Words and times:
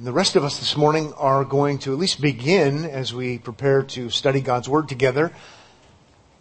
And 0.00 0.06
the 0.06 0.12
rest 0.12 0.34
of 0.34 0.44
us 0.44 0.58
this 0.58 0.78
morning 0.78 1.12
are 1.18 1.44
going 1.44 1.78
to 1.80 1.92
at 1.92 1.98
least 1.98 2.22
begin 2.22 2.86
as 2.86 3.12
we 3.12 3.36
prepare 3.36 3.82
to 3.82 4.08
study 4.08 4.40
God's 4.40 4.66
Word 4.66 4.88
together. 4.88 5.30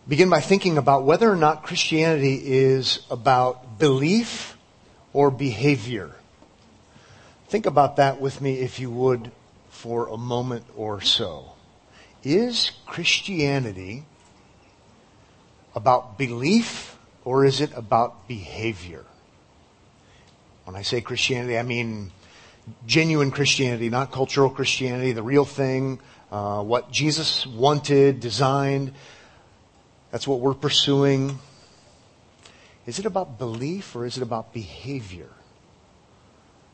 Begin 0.08 0.30
by 0.30 0.40
thinking 0.40 0.78
about 0.78 1.04
whether 1.04 1.30
or 1.30 1.36
not 1.36 1.64
Christianity 1.64 2.42
is 2.42 3.06
about 3.12 3.78
belief 3.78 4.56
or 5.12 5.30
behavior. 5.30 6.16
Think 7.50 7.66
about 7.66 7.98
that 7.98 8.22
with 8.22 8.40
me 8.40 8.60
if 8.60 8.80
you 8.80 8.90
would 8.92 9.30
for 9.70 10.08
a 10.08 10.16
moment 10.16 10.64
or 10.78 11.02
so. 11.02 11.52
Is 12.24 12.72
Christianity 12.86 14.06
about 15.76 16.18
belief 16.18 16.98
or 17.26 17.44
is 17.44 17.60
it 17.60 17.74
about 17.76 18.26
behavior? 18.26 19.04
When 20.64 20.78
I 20.78 20.82
say 20.82 21.02
Christianity, 21.02 21.60
I 21.60 21.64
mean 21.64 22.14
genuine 22.86 23.32
Christianity, 23.32 23.90
not 23.90 24.12
cultural 24.12 24.50
Christianity, 24.50 25.12
the 25.12 25.24
real 25.24 25.46
thing, 25.46 26.00
uh, 26.32 26.64
what 26.64 26.92
Jesus 26.92 27.46
wanted, 27.46 28.20
designed. 28.20 28.94
That's 30.12 30.28
what 30.28 30.40
we're 30.40 30.54
pursuing. 30.54 31.40
Is 32.86 33.00
it 33.00 33.06
about 33.06 33.38
belief 33.38 33.96
or 33.96 34.06
is 34.06 34.18
it 34.18 34.24
about 34.24 34.54
behavior? 34.54 35.30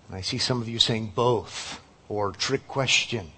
And 0.07 0.15
I 0.15 0.21
see 0.21 0.37
some 0.37 0.61
of 0.61 0.69
you 0.69 0.79
saying 0.79 1.13
both 1.15 1.81
or 2.09 2.31
trick 2.31 2.67
question. 2.67 3.31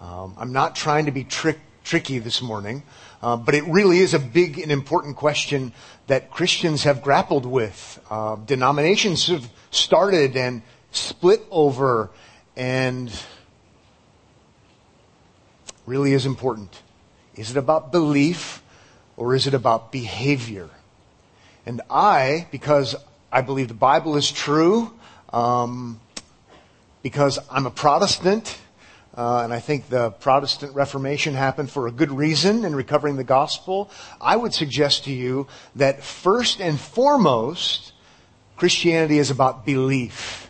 Um, 0.00 0.34
I'm 0.38 0.52
not 0.52 0.76
trying 0.76 1.06
to 1.06 1.10
be 1.10 1.24
trick, 1.24 1.58
tricky 1.84 2.18
this 2.18 2.40
morning, 2.40 2.82
uh, 3.22 3.36
but 3.36 3.54
it 3.54 3.64
really 3.64 3.98
is 3.98 4.14
a 4.14 4.18
big 4.18 4.58
and 4.58 4.70
important 4.70 5.16
question 5.16 5.72
that 6.06 6.30
Christians 6.30 6.84
have 6.84 7.02
grappled 7.02 7.46
with. 7.46 8.00
Uh, 8.10 8.36
denominations 8.36 9.26
have 9.26 9.50
started 9.70 10.36
and 10.36 10.62
split 10.92 11.42
over 11.50 12.10
and 12.56 13.12
really 15.86 16.12
is 16.12 16.26
important. 16.26 16.82
Is 17.34 17.50
it 17.50 17.56
about 17.56 17.92
belief 17.92 18.62
or 19.16 19.34
is 19.34 19.46
it 19.46 19.54
about 19.54 19.92
behavior? 19.92 20.68
And 21.66 21.80
I, 21.90 22.46
because 22.50 22.96
I 23.32 23.42
believe 23.42 23.68
the 23.68 23.74
Bible 23.74 24.16
is 24.16 24.30
true, 24.30 24.92
um, 25.32 26.00
because 27.02 27.38
I'm 27.50 27.66
a 27.66 27.70
Protestant, 27.70 28.58
uh, 29.16 29.42
and 29.42 29.52
I 29.52 29.60
think 29.60 29.88
the 29.88 30.10
Protestant 30.10 30.74
Reformation 30.74 31.34
happened 31.34 31.70
for 31.70 31.86
a 31.86 31.92
good 31.92 32.10
reason 32.10 32.64
in 32.64 32.74
recovering 32.74 33.16
the 33.16 33.24
gospel. 33.24 33.90
I 34.20 34.36
would 34.36 34.54
suggest 34.54 35.04
to 35.04 35.12
you 35.12 35.46
that 35.76 36.02
first 36.02 36.60
and 36.60 36.78
foremost, 36.78 37.92
Christianity 38.56 39.18
is 39.18 39.30
about 39.30 39.64
belief. 39.64 40.49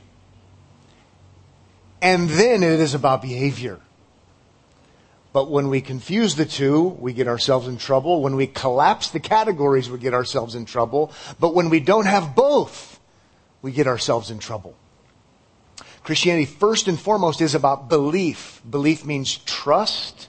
And 2.02 2.28
then 2.28 2.62
it 2.62 2.80
is 2.80 2.94
about 2.94 3.22
behavior. 3.22 3.80
But 5.32 5.50
when 5.50 5.68
we 5.68 5.80
confuse 5.80 6.34
the 6.34 6.44
two, 6.44 6.88
we 6.88 7.12
get 7.12 7.28
ourselves 7.28 7.68
in 7.68 7.76
trouble. 7.76 8.20
When 8.22 8.34
we 8.34 8.46
collapse 8.46 9.10
the 9.10 9.20
categories, 9.20 9.88
we 9.88 9.98
get 9.98 10.14
ourselves 10.14 10.54
in 10.54 10.64
trouble. 10.64 11.12
But 11.38 11.54
when 11.54 11.70
we 11.70 11.78
don't 11.78 12.06
have 12.06 12.34
both, 12.34 12.98
we 13.62 13.70
get 13.70 13.86
ourselves 13.86 14.30
in 14.30 14.38
trouble. 14.38 14.74
Christianity, 16.02 16.46
first 16.46 16.88
and 16.88 16.98
foremost, 16.98 17.40
is 17.40 17.54
about 17.54 17.88
belief. 17.88 18.60
Belief 18.68 19.04
means 19.04 19.36
trust, 19.36 20.28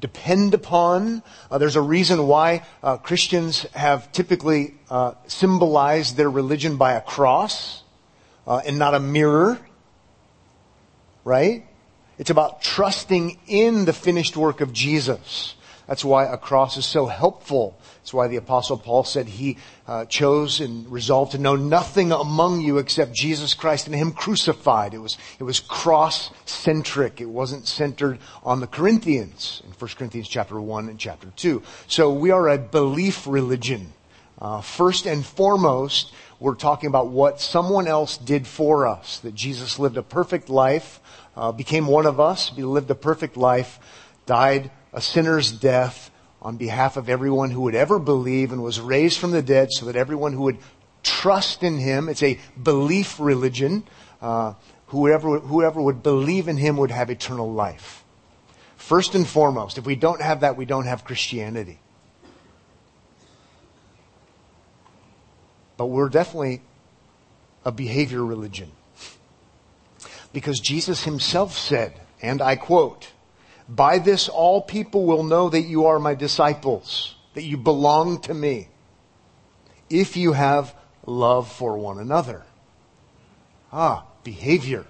depend 0.00 0.52
upon. 0.52 1.22
Uh, 1.50 1.56
there's 1.58 1.76
a 1.76 1.80
reason 1.80 2.26
why 2.26 2.66
uh, 2.82 2.98
Christians 2.98 3.62
have 3.72 4.12
typically 4.12 4.74
uh, 4.90 5.14
symbolized 5.28 6.16
their 6.16 6.28
religion 6.28 6.76
by 6.76 6.92
a 6.92 7.00
cross 7.00 7.84
uh, 8.46 8.60
and 8.66 8.78
not 8.78 8.94
a 8.94 9.00
mirror 9.00 9.58
right? 11.24 11.64
It's 12.18 12.30
about 12.30 12.62
trusting 12.62 13.38
in 13.46 13.84
the 13.84 13.92
finished 13.92 14.36
work 14.36 14.60
of 14.60 14.72
Jesus. 14.72 15.54
That's 15.86 16.04
why 16.04 16.24
a 16.24 16.38
cross 16.38 16.76
is 16.76 16.86
so 16.86 17.06
helpful. 17.06 17.76
That's 17.98 18.14
why 18.14 18.28
the 18.28 18.36
apostle 18.36 18.78
Paul 18.78 19.04
said 19.04 19.26
he 19.26 19.58
uh, 19.86 20.04
chose 20.04 20.60
and 20.60 20.90
resolved 20.90 21.32
to 21.32 21.38
know 21.38 21.56
nothing 21.56 22.12
among 22.12 22.60
you 22.60 22.78
except 22.78 23.12
Jesus 23.12 23.54
Christ 23.54 23.86
and 23.86 23.94
him 23.94 24.12
crucified. 24.12 24.94
It 24.94 24.98
was, 24.98 25.18
it 25.38 25.44
was 25.44 25.60
cross 25.60 26.30
centric. 26.46 27.20
It 27.20 27.28
wasn't 27.28 27.66
centered 27.66 28.18
on 28.44 28.60
the 28.60 28.66
Corinthians 28.66 29.62
in 29.64 29.72
1 29.72 29.90
Corinthians 29.96 30.28
chapter 30.28 30.60
1 30.60 30.88
and 30.88 30.98
chapter 30.98 31.28
2. 31.36 31.62
So 31.88 32.12
we 32.12 32.30
are 32.30 32.48
a 32.48 32.58
belief 32.58 33.26
religion. 33.26 33.92
Uh, 34.40 34.60
first 34.60 35.06
and 35.06 35.24
foremost, 35.24 36.12
we're 36.40 36.54
talking 36.54 36.88
about 36.88 37.08
what 37.08 37.40
someone 37.40 37.86
else 37.86 38.16
did 38.16 38.46
for 38.46 38.86
us. 38.86 39.18
That 39.18 39.34
Jesus 39.34 39.78
lived 39.78 39.96
a 39.96 40.02
perfect 40.02 40.48
life 40.48 41.00
uh, 41.36 41.52
became 41.52 41.86
one 41.86 42.06
of 42.06 42.20
us, 42.20 42.52
lived 42.56 42.90
a 42.90 42.94
perfect 42.94 43.36
life, 43.36 43.78
died 44.26 44.70
a 44.92 45.00
sinner's 45.00 45.50
death 45.50 46.10
on 46.40 46.56
behalf 46.56 46.96
of 46.96 47.08
everyone 47.08 47.50
who 47.50 47.62
would 47.62 47.74
ever 47.74 47.98
believe 47.98 48.52
and 48.52 48.62
was 48.62 48.80
raised 48.80 49.18
from 49.18 49.30
the 49.30 49.42
dead 49.42 49.68
so 49.70 49.86
that 49.86 49.96
everyone 49.96 50.32
who 50.32 50.42
would 50.42 50.58
trust 51.02 51.62
in 51.62 51.78
him, 51.78 52.08
it's 52.08 52.22
a 52.22 52.38
belief 52.60 53.18
religion, 53.18 53.84
uh, 54.20 54.54
whoever, 54.86 55.38
whoever 55.38 55.80
would 55.80 56.02
believe 56.02 56.48
in 56.48 56.56
him 56.56 56.76
would 56.76 56.90
have 56.90 57.10
eternal 57.10 57.52
life. 57.52 58.04
First 58.76 59.14
and 59.14 59.26
foremost, 59.26 59.78
if 59.78 59.86
we 59.86 59.94
don't 59.94 60.20
have 60.20 60.40
that, 60.40 60.56
we 60.56 60.64
don't 60.64 60.86
have 60.86 61.04
Christianity. 61.04 61.78
But 65.76 65.86
we're 65.86 66.08
definitely 66.08 66.62
a 67.64 67.72
behavior 67.72 68.24
religion. 68.24 68.70
Because 70.32 70.60
Jesus 70.60 71.04
himself 71.04 71.56
said, 71.56 71.92
and 72.20 72.40
I 72.40 72.56
quote, 72.56 73.12
by 73.68 73.98
this 73.98 74.28
all 74.28 74.62
people 74.62 75.04
will 75.04 75.22
know 75.22 75.48
that 75.48 75.62
you 75.62 75.86
are 75.86 75.98
my 75.98 76.14
disciples, 76.14 77.16
that 77.34 77.42
you 77.42 77.56
belong 77.56 78.20
to 78.22 78.34
me, 78.34 78.68
if 79.88 80.16
you 80.16 80.32
have 80.32 80.74
love 81.06 81.50
for 81.50 81.76
one 81.76 81.98
another. 81.98 82.44
Ah, 83.72 84.06
behavior. 84.24 84.86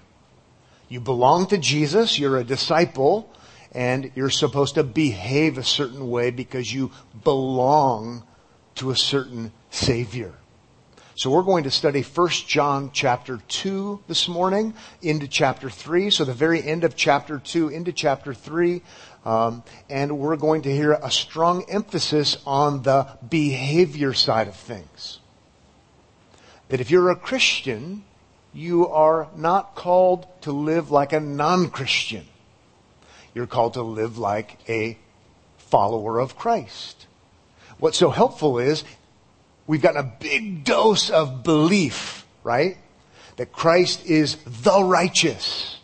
You 0.89 0.99
belong 0.99 1.47
to 1.47 1.57
Jesus, 1.57 2.19
you're 2.19 2.37
a 2.37 2.43
disciple, 2.43 3.29
and 3.71 4.11
you're 4.15 4.29
supposed 4.29 4.75
to 4.75 4.83
behave 4.83 5.57
a 5.57 5.63
certain 5.63 6.09
way 6.09 6.29
because 6.29 6.73
you 6.73 6.91
belong 7.23 8.23
to 8.75 8.91
a 8.91 8.95
certain 8.95 9.51
Savior. 9.71 10.33
So 11.15 11.29
we're 11.29 11.43
going 11.43 11.65
to 11.65 11.71
study 11.71 12.01
1 12.01 12.29
John 12.47 12.89
chapter 12.91 13.39
2 13.47 14.05
this 14.07 14.27
morning 14.27 14.73
into 15.03 15.27
chapter 15.27 15.69
3. 15.69 16.09
So 16.09 16.25
the 16.25 16.33
very 16.33 16.63
end 16.63 16.83
of 16.83 16.95
chapter 16.95 17.37
2 17.37 17.69
into 17.69 17.91
chapter 17.93 18.33
3. 18.33 18.81
Um, 19.23 19.63
and 19.91 20.17
we're 20.17 20.37
going 20.37 20.63
to 20.63 20.75
hear 20.75 20.93
a 20.93 21.11
strong 21.11 21.65
emphasis 21.69 22.37
on 22.47 22.81
the 22.81 23.07
behavior 23.29 24.13
side 24.13 24.47
of 24.47 24.55
things. 24.55 25.19
That 26.69 26.81
if 26.81 26.89
you're 26.89 27.11
a 27.11 27.15
Christian, 27.15 28.05
you 28.51 28.87
are 28.87 29.27
not 29.35 29.75
called 29.75 30.25
to 30.41 30.51
live 30.51 30.89
like 30.89 31.13
a 31.13 31.19
non-Christian. 31.19 32.25
You're 33.35 33.45
called 33.45 33.75
to 33.75 33.83
live 33.83 34.17
like 34.17 34.57
a 34.67 34.97
follower 35.57 36.19
of 36.19 36.35
Christ. 36.35 37.05
What's 37.77 37.97
so 37.97 38.09
helpful 38.09 38.57
is 38.57 38.83
we've 39.67 39.81
gotten 39.81 39.99
a 39.99 40.13
big 40.19 40.63
dose 40.63 41.09
of 41.09 41.43
belief, 41.43 42.25
right? 42.43 42.77
That 43.37 43.51
Christ 43.51 44.05
is 44.05 44.37
the 44.45 44.83
righteous 44.83 45.79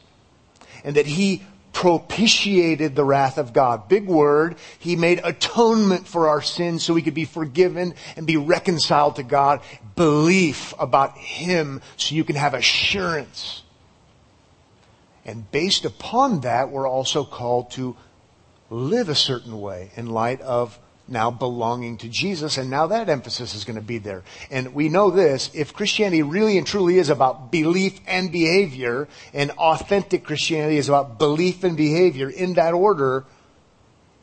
and 0.84 0.96
that 0.96 1.06
he 1.06 1.44
propitiated 1.74 2.96
the 2.96 3.06
wrath 3.06 3.38
of 3.38 3.54
God. 3.54 3.88
Big 3.88 4.06
word. 4.06 4.58
He 4.80 4.96
made 4.96 5.22
atonement 5.24 6.08
for 6.08 6.28
our 6.28 6.42
sins 6.42 6.84
so 6.84 6.94
we 6.94 7.02
could 7.02 7.14
be 7.14 7.26
forgiven 7.26 7.94
and 8.18 8.28
be 8.28 8.38
reconciled 8.38 9.16
to 9.16 9.24
God. 9.24 9.62
Belief 9.96 10.74
about 10.78 11.18
him 11.18 11.82
so 11.96 12.16
you 12.16 12.24
can 12.24 12.36
have 12.36 12.54
assurance. 12.54 13.64
And 15.24 15.50
based 15.52 15.86
upon 15.86 16.42
that, 16.42 16.70
we're 16.70 16.88
also 16.90 17.24
called 17.24 17.72
to 17.72 17.96
live 18.70 19.10
a 19.10 19.16
certain 19.16 19.62
way 19.62 19.92
in 19.96 20.08
light 20.08 20.42
of 20.42 20.78
now 21.12 21.32
belonging 21.32 21.98
to 21.98 22.10
Jesus, 22.10 22.58
and 22.58 22.70
now 22.70 22.88
that 22.88 23.10
emphasis 23.10 23.56
is 23.56 23.66
going 23.66 23.76
to 23.76 23.86
be 23.86 23.98
there. 23.98 24.24
And 24.52 24.74
we 24.74 24.90
know 24.90 25.10
this, 25.10 25.50
if 25.54 25.74
Christianity 25.74 26.24
really 26.24 26.58
and 26.58 26.66
truly 26.66 26.98
is 26.98 27.10
about 27.10 27.52
belief 27.52 28.00
and 28.08 28.32
behavior, 28.32 29.08
and 29.34 29.52
authentic 29.52 30.24
Christianity 30.24 30.78
is 30.78 30.90
about 30.90 31.18
belief 31.18 31.64
and 31.64 31.76
behavior 31.76 32.30
in 32.30 32.54
that 32.54 32.74
order, 32.74 33.26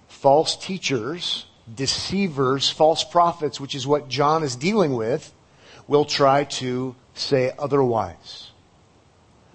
false 0.08 0.56
teachers, 0.56 1.46
deceivers, 1.72 2.70
false 2.70 3.04
prophets, 3.04 3.60
which 3.60 3.74
is 3.74 3.86
what 3.86 4.08
John 4.08 4.42
is 4.42 4.56
dealing 4.56 4.94
with, 4.94 5.32
will 5.88 6.04
try 6.04 6.44
to 6.44 6.94
say 7.14 7.52
otherwise. 7.58 8.50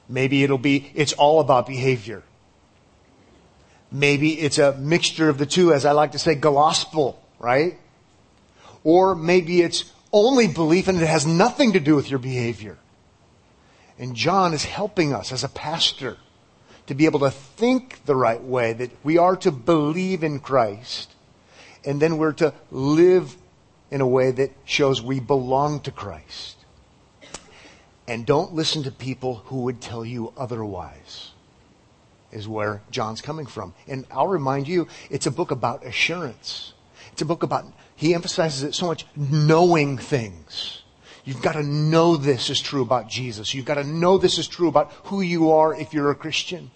Maybe 0.08 0.44
it'll 0.44 0.58
be, 0.58 0.92
it's 0.94 1.14
all 1.14 1.40
about 1.40 1.68
behavior. 1.68 2.24
Maybe 3.92 4.40
it's 4.40 4.58
a 4.58 4.74
mixture 4.78 5.30
of 5.30 5.38
the 5.38 5.46
two, 5.46 5.74
as 5.74 5.86
I 5.86 5.92
like 5.92 6.14
to 6.14 6.20
say, 6.20 6.36
gospel 6.36 7.21
right? 7.42 7.78
Or 8.84 9.16
maybe 9.16 9.62
it's 9.62 9.92
only 10.14 10.48
belief 10.48 10.88
and 10.88 11.02
it 11.02 11.08
has 11.08 11.26
nothing 11.26 11.74
to 11.74 11.80
do 11.80 11.96
with 11.96 12.10
your 12.10 12.20
behavior. 12.20 12.78
And 13.98 14.16
John 14.16 14.54
is 14.54 14.64
helping 14.64 15.14
us 15.14 15.32
as 15.32 15.44
a 15.44 15.50
pastor 15.50 16.18
to 16.88 16.96
be 16.96 17.06
able 17.06 17.20
to 17.20 17.32
think 17.32 18.04
the 18.06 18.16
right 18.16 18.42
way, 18.42 18.74
that 18.74 18.92
we 19.04 19.18
are 19.18 19.36
to 19.38 19.52
believe 19.52 20.24
in 20.24 20.40
Christ, 20.40 21.14
and 21.86 22.02
then 22.02 22.18
we're 22.18 22.34
to 22.34 22.54
live 22.72 23.36
in 23.92 24.02
a 24.02 24.08
way 24.08 24.32
that 24.32 24.52
shows 24.66 25.02
we 25.02 25.20
belong 25.20 25.82
to 25.82 25.92
Christ. 25.92 26.58
And 28.08 28.26
don't 28.26 28.54
listen 28.54 28.84
to 28.84 28.92
people 28.92 29.36
who 29.46 29.62
would 29.64 29.80
tell 29.80 30.04
you 30.04 30.34
otherwise, 30.36 31.32
is 32.32 32.48
where 32.48 32.82
John's 32.90 33.22
coming 33.22 33.46
from. 33.46 33.74
And 33.88 34.06
I'll 34.12 34.28
remind 34.28 34.68
you, 34.68 34.88
it's 35.10 35.28
a 35.28 35.32
book 35.32 35.52
about 35.52 35.86
assurance. 35.86 36.74
It's 37.12 37.22
a 37.22 37.26
book 37.26 37.44
about, 37.44 37.66
he 37.96 38.14
emphasizes 38.14 38.64
it 38.64 38.76
so 38.76 38.88
much, 38.88 39.06
knowing 39.16 39.98
things. 39.98 40.82
You've 41.24 41.42
got 41.42 41.54
to 41.54 41.64
know 41.64 42.18
this 42.18 42.50
is 42.50 42.60
true 42.60 42.82
about 42.82 43.08
Jesus. 43.08 43.54
You've 43.54 43.66
got 43.66 43.76
to 43.76 43.84
know 43.84 44.18
this 44.18 44.38
is 44.38 44.48
true 44.48 44.68
about 44.68 44.92
who 45.06 45.22
you 45.22 45.52
are 45.52 45.76
if 45.76 45.94
you're 45.94 46.12
a 46.12 46.16
Christian. 46.16 46.72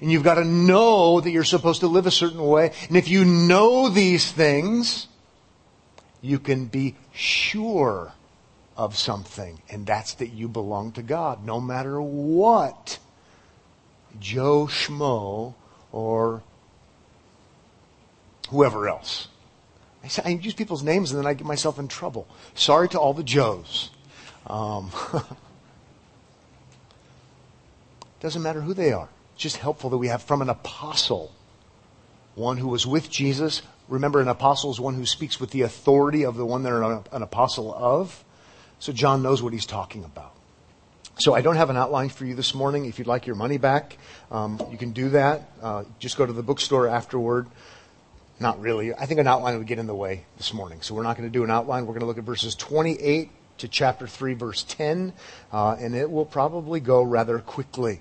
And 0.00 0.10
you've 0.10 0.22
got 0.22 0.36
to 0.36 0.44
know 0.44 1.20
that 1.20 1.30
you're 1.30 1.44
supposed 1.44 1.80
to 1.80 1.86
live 1.86 2.06
a 2.06 2.10
certain 2.10 2.42
way. 2.42 2.72
And 2.88 2.96
if 2.96 3.08
you 3.08 3.24
know 3.24 3.90
these 3.90 4.32
things, 4.32 5.08
you 6.22 6.38
can 6.38 6.66
be 6.66 6.96
sure 7.12 8.12
of 8.76 8.96
something. 8.96 9.60
And 9.68 9.84
that's 9.84 10.14
that 10.14 10.28
you 10.28 10.48
belong 10.48 10.92
to 10.92 11.02
God, 11.02 11.44
no 11.44 11.60
matter 11.60 12.00
what 12.00 12.98
Joe 14.18 14.66
Schmo 14.66 15.54
or 15.90 16.42
whoever 18.48 18.88
else. 18.88 19.28
I, 20.04 20.08
say, 20.08 20.22
I 20.24 20.28
use 20.30 20.54
people's 20.54 20.82
names 20.82 21.12
and 21.12 21.18
then 21.18 21.26
I 21.26 21.34
get 21.34 21.46
myself 21.46 21.78
in 21.78 21.88
trouble. 21.88 22.26
Sorry 22.54 22.88
to 22.90 22.98
all 22.98 23.14
the 23.14 23.22
Joes. 23.22 23.90
Um, 24.46 24.90
doesn't 28.20 28.42
matter 28.42 28.60
who 28.60 28.74
they 28.74 28.92
are. 28.92 29.08
It's 29.34 29.42
just 29.42 29.56
helpful 29.56 29.90
that 29.90 29.98
we 29.98 30.08
have 30.08 30.22
from 30.22 30.42
an 30.42 30.48
apostle, 30.48 31.32
one 32.34 32.56
who 32.56 32.68
was 32.68 32.86
with 32.86 33.10
Jesus. 33.10 33.62
Remember, 33.88 34.20
an 34.20 34.28
apostle 34.28 34.70
is 34.70 34.80
one 34.80 34.94
who 34.94 35.06
speaks 35.06 35.40
with 35.40 35.50
the 35.50 35.62
authority 35.62 36.24
of 36.24 36.36
the 36.36 36.46
one 36.46 36.62
they're 36.62 36.82
an 36.82 37.22
apostle 37.22 37.74
of. 37.74 38.24
So 38.78 38.92
John 38.92 39.22
knows 39.22 39.42
what 39.42 39.52
he's 39.52 39.66
talking 39.66 40.04
about. 40.04 40.34
So 41.18 41.34
I 41.34 41.40
don't 41.40 41.56
have 41.56 41.70
an 41.70 41.76
outline 41.76 42.08
for 42.08 42.24
you 42.24 42.34
this 42.34 42.54
morning. 42.54 42.86
If 42.86 42.98
you'd 42.98 43.06
like 43.06 43.26
your 43.26 43.36
money 43.36 43.58
back, 43.58 43.98
um, 44.30 44.60
you 44.70 44.78
can 44.78 44.92
do 44.92 45.10
that. 45.10 45.50
Uh, 45.62 45.84
just 45.98 46.16
go 46.16 46.24
to 46.24 46.32
the 46.32 46.42
bookstore 46.42 46.88
afterward. 46.88 47.46
Not 48.42 48.60
really. 48.60 48.92
I 48.92 49.06
think 49.06 49.20
an 49.20 49.28
outline 49.28 49.56
would 49.58 49.68
get 49.68 49.78
in 49.78 49.86
the 49.86 49.94
way 49.94 50.24
this 50.36 50.52
morning. 50.52 50.82
So 50.82 50.96
we're 50.96 51.04
not 51.04 51.16
going 51.16 51.28
to 51.28 51.32
do 51.32 51.44
an 51.44 51.50
outline. 51.50 51.86
We're 51.86 51.92
going 51.92 52.00
to 52.00 52.06
look 52.06 52.18
at 52.18 52.24
verses 52.24 52.56
28 52.56 53.30
to 53.58 53.68
chapter 53.68 54.08
3, 54.08 54.34
verse 54.34 54.64
10, 54.64 55.12
uh, 55.52 55.76
and 55.78 55.94
it 55.94 56.10
will 56.10 56.24
probably 56.24 56.80
go 56.80 57.04
rather 57.04 57.38
quickly. 57.38 58.00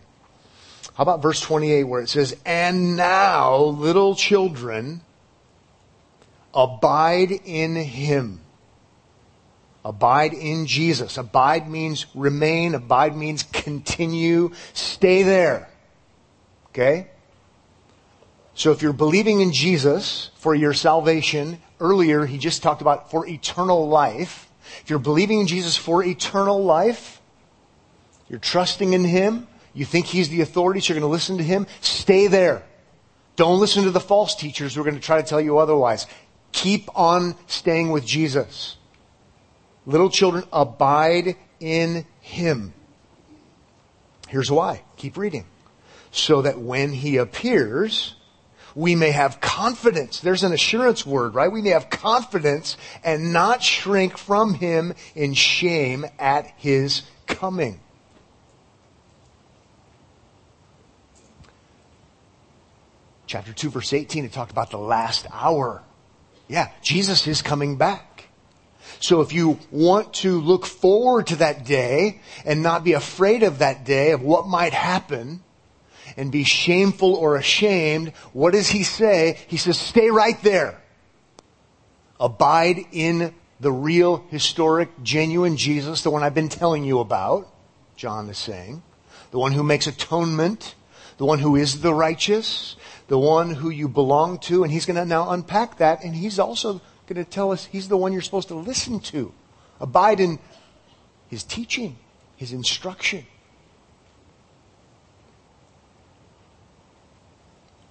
How 0.95 1.03
about 1.03 1.21
verse 1.21 1.39
28 1.41 1.83
where 1.83 2.01
it 2.01 2.09
says, 2.09 2.35
And 2.43 2.95
now, 2.97 3.55
little 3.55 4.15
children, 4.15 5.01
abide 6.55 7.29
in 7.45 7.75
him. 7.75 8.39
Abide 9.85 10.33
in 10.33 10.65
Jesus. 10.65 11.19
Abide 11.19 11.69
means 11.69 12.07
remain. 12.15 12.73
Abide 12.73 13.15
means 13.15 13.43
continue. 13.43 14.53
Stay 14.73 15.21
there. 15.21 15.69
Okay? 16.69 17.10
So 18.61 18.71
if 18.71 18.83
you're 18.83 18.93
believing 18.93 19.41
in 19.41 19.53
Jesus 19.53 20.29
for 20.35 20.53
your 20.53 20.75
salvation, 20.75 21.59
earlier 21.79 22.27
he 22.27 22.37
just 22.37 22.61
talked 22.61 22.81
about 22.81 23.09
for 23.09 23.25
eternal 23.25 23.87
life. 23.87 24.51
If 24.83 24.91
you're 24.91 24.99
believing 24.99 25.39
in 25.39 25.47
Jesus 25.47 25.75
for 25.75 26.03
eternal 26.03 26.63
life, 26.63 27.19
you're 28.29 28.37
trusting 28.37 28.93
in 28.93 29.03
him, 29.03 29.47
you 29.73 29.83
think 29.83 30.05
he's 30.05 30.29
the 30.29 30.41
authority, 30.41 30.79
so 30.79 30.93
you're 30.93 30.99
going 30.99 31.09
to 31.09 31.11
listen 31.11 31.39
to 31.39 31.43
him, 31.43 31.65
stay 31.79 32.27
there. 32.27 32.61
Don't 33.35 33.59
listen 33.59 33.85
to 33.85 33.89
the 33.89 33.99
false 33.99 34.35
teachers 34.35 34.75
who 34.75 34.81
are 34.81 34.83
going 34.83 34.95
to 34.95 35.01
try 35.01 35.19
to 35.19 35.27
tell 35.27 35.41
you 35.41 35.57
otherwise. 35.57 36.05
Keep 36.51 36.87
on 36.95 37.33
staying 37.47 37.89
with 37.89 38.05
Jesus. 38.05 38.77
Little 39.87 40.11
children, 40.11 40.43
abide 40.53 41.35
in 41.59 42.05
him. 42.19 42.75
Here's 44.27 44.51
why. 44.51 44.83
Keep 44.97 45.17
reading. 45.17 45.45
So 46.11 46.43
that 46.43 46.59
when 46.59 46.91
he 46.91 47.17
appears, 47.17 48.17
we 48.75 48.95
may 48.95 49.11
have 49.11 49.41
confidence. 49.41 50.19
There's 50.19 50.43
an 50.43 50.53
assurance 50.53 51.05
word, 51.05 51.35
right? 51.35 51.51
We 51.51 51.61
may 51.61 51.69
have 51.71 51.89
confidence 51.89 52.77
and 53.03 53.33
not 53.33 53.61
shrink 53.63 54.17
from 54.17 54.53
him 54.55 54.93
in 55.15 55.33
shame 55.33 56.05
at 56.19 56.47
his 56.57 57.03
coming. 57.27 57.79
Chapter 63.27 63.53
2 63.53 63.69
verse 63.69 63.93
18, 63.93 64.25
it 64.25 64.33
talked 64.33 64.51
about 64.51 64.71
the 64.71 64.77
last 64.77 65.25
hour. 65.31 65.83
Yeah, 66.49 66.69
Jesus 66.81 67.27
is 67.27 67.41
coming 67.41 67.77
back. 67.77 68.25
So 68.99 69.21
if 69.21 69.31
you 69.31 69.57
want 69.71 70.13
to 70.15 70.41
look 70.41 70.65
forward 70.65 71.27
to 71.27 71.37
that 71.37 71.65
day 71.65 72.19
and 72.45 72.61
not 72.61 72.83
be 72.83 72.93
afraid 72.93 73.43
of 73.43 73.59
that 73.59 73.85
day, 73.85 74.11
of 74.11 74.21
what 74.21 74.47
might 74.47 74.73
happen, 74.73 75.43
and 76.17 76.31
be 76.31 76.43
shameful 76.43 77.15
or 77.15 77.35
ashamed, 77.35 78.09
what 78.33 78.53
does 78.53 78.69
he 78.69 78.83
say? 78.83 79.39
He 79.47 79.57
says, 79.57 79.79
stay 79.79 80.09
right 80.09 80.41
there. 80.43 80.81
Abide 82.19 82.85
in 82.91 83.33
the 83.59 83.71
real, 83.71 84.25
historic, 84.29 84.89
genuine 85.03 85.57
Jesus, 85.57 86.01
the 86.01 86.09
one 86.09 86.23
I've 86.23 86.33
been 86.33 86.49
telling 86.49 86.83
you 86.83 86.99
about, 86.99 87.47
John 87.95 88.27
is 88.29 88.37
saying. 88.37 88.81
The 89.29 89.39
one 89.39 89.51
who 89.51 89.63
makes 89.63 89.87
atonement, 89.87 90.75
the 91.17 91.25
one 91.25 91.39
who 91.39 91.55
is 91.55 91.81
the 91.81 91.93
righteous, 91.93 92.75
the 93.07 93.19
one 93.19 93.51
who 93.51 93.69
you 93.69 93.87
belong 93.87 94.39
to, 94.39 94.63
and 94.63 94.71
he's 94.71 94.85
going 94.85 94.95
to 94.95 95.05
now 95.05 95.29
unpack 95.29 95.77
that, 95.77 96.03
and 96.03 96.15
he's 96.15 96.39
also 96.39 96.81
going 97.05 97.23
to 97.23 97.29
tell 97.29 97.51
us 97.51 97.65
he's 97.65 97.87
the 97.87 97.97
one 97.97 98.13
you're 98.13 98.21
supposed 98.21 98.47
to 98.47 98.55
listen 98.55 98.99
to. 98.99 99.31
Abide 99.79 100.19
in 100.19 100.39
his 101.27 101.43
teaching, 101.43 101.97
his 102.35 102.51
instruction. 102.51 103.25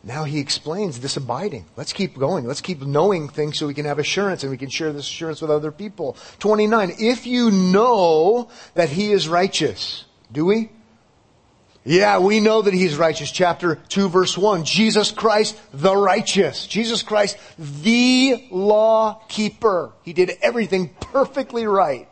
Now 0.03 0.25
he 0.25 0.41
explains 0.41 1.01
this 1.01 1.17
abiding. 1.17 1.67
Let's 1.77 1.93
keep 1.93 2.17
going. 2.17 2.47
Let's 2.47 2.63
keep 2.63 2.81
knowing 2.81 3.29
things 3.29 3.59
so 3.59 3.67
we 3.67 3.75
can 3.75 3.85
have 3.85 3.99
assurance 3.99 4.43
and 4.43 4.51
we 4.51 4.57
can 4.57 4.71
share 4.71 4.93
this 4.93 5.07
assurance 5.07 5.43
with 5.43 5.51
other 5.51 5.71
people. 5.71 6.17
29. 6.39 6.93
If 6.99 7.27
you 7.27 7.51
know 7.51 8.49
that 8.75 8.89
he 8.89 9.13
is 9.13 9.29
righteous, 9.29 10.07
do 10.33 10.47
we? 10.47 10.71
Yeah, 11.85 12.19
we 12.19 12.41
know 12.41 12.61
that 12.63 12.75
he's 12.75 12.97
righteous. 12.97 13.31
Chapter 13.31 13.77
2 13.77 14.09
verse 14.09 14.37
1. 14.37 14.65
Jesus 14.65 15.11
Christ, 15.13 15.59
the 15.73 15.97
righteous. 15.97 16.67
Jesus 16.67 17.03
Christ, 17.03 17.39
the 17.59 18.49
law 18.51 19.23
keeper. 19.29 19.93
He 20.03 20.13
did 20.13 20.33
everything 20.43 20.91
perfectly 21.01 21.67
right. 21.67 22.10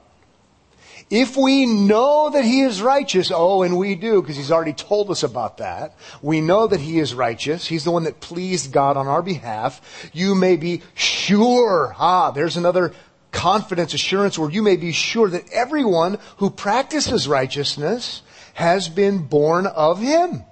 If 1.10 1.38
we 1.38 1.64
know 1.64 2.28
that 2.30 2.44
he 2.44 2.60
is 2.60 2.82
righteous, 2.82 3.32
oh, 3.34 3.62
and 3.62 3.78
we 3.78 3.94
do, 3.94 4.20
because 4.20 4.36
he's 4.36 4.50
already 4.50 4.74
told 4.74 5.10
us 5.10 5.22
about 5.22 5.58
that. 5.58 5.96
We 6.20 6.42
know 6.42 6.66
that 6.66 6.80
he 6.80 6.98
is 6.98 7.14
righteous. 7.14 7.66
He's 7.66 7.84
the 7.84 7.90
one 7.90 8.04
that 8.04 8.20
pleased 8.20 8.72
God 8.72 8.98
on 8.98 9.06
our 9.06 9.22
behalf. 9.22 10.10
You 10.12 10.34
may 10.34 10.56
be 10.56 10.82
sure. 10.94 11.94
Ah, 11.98 12.30
there's 12.30 12.58
another 12.58 12.92
confidence 13.32 13.94
assurance 13.94 14.38
where 14.38 14.50
you 14.50 14.62
may 14.62 14.76
be 14.76 14.92
sure 14.92 15.30
that 15.30 15.50
everyone 15.50 16.18
who 16.38 16.50
practices 16.50 17.26
righteousness 17.26 18.22
has 18.52 18.88
been 18.88 19.18
born 19.18 19.66
of 19.66 20.00
him. 20.00 20.42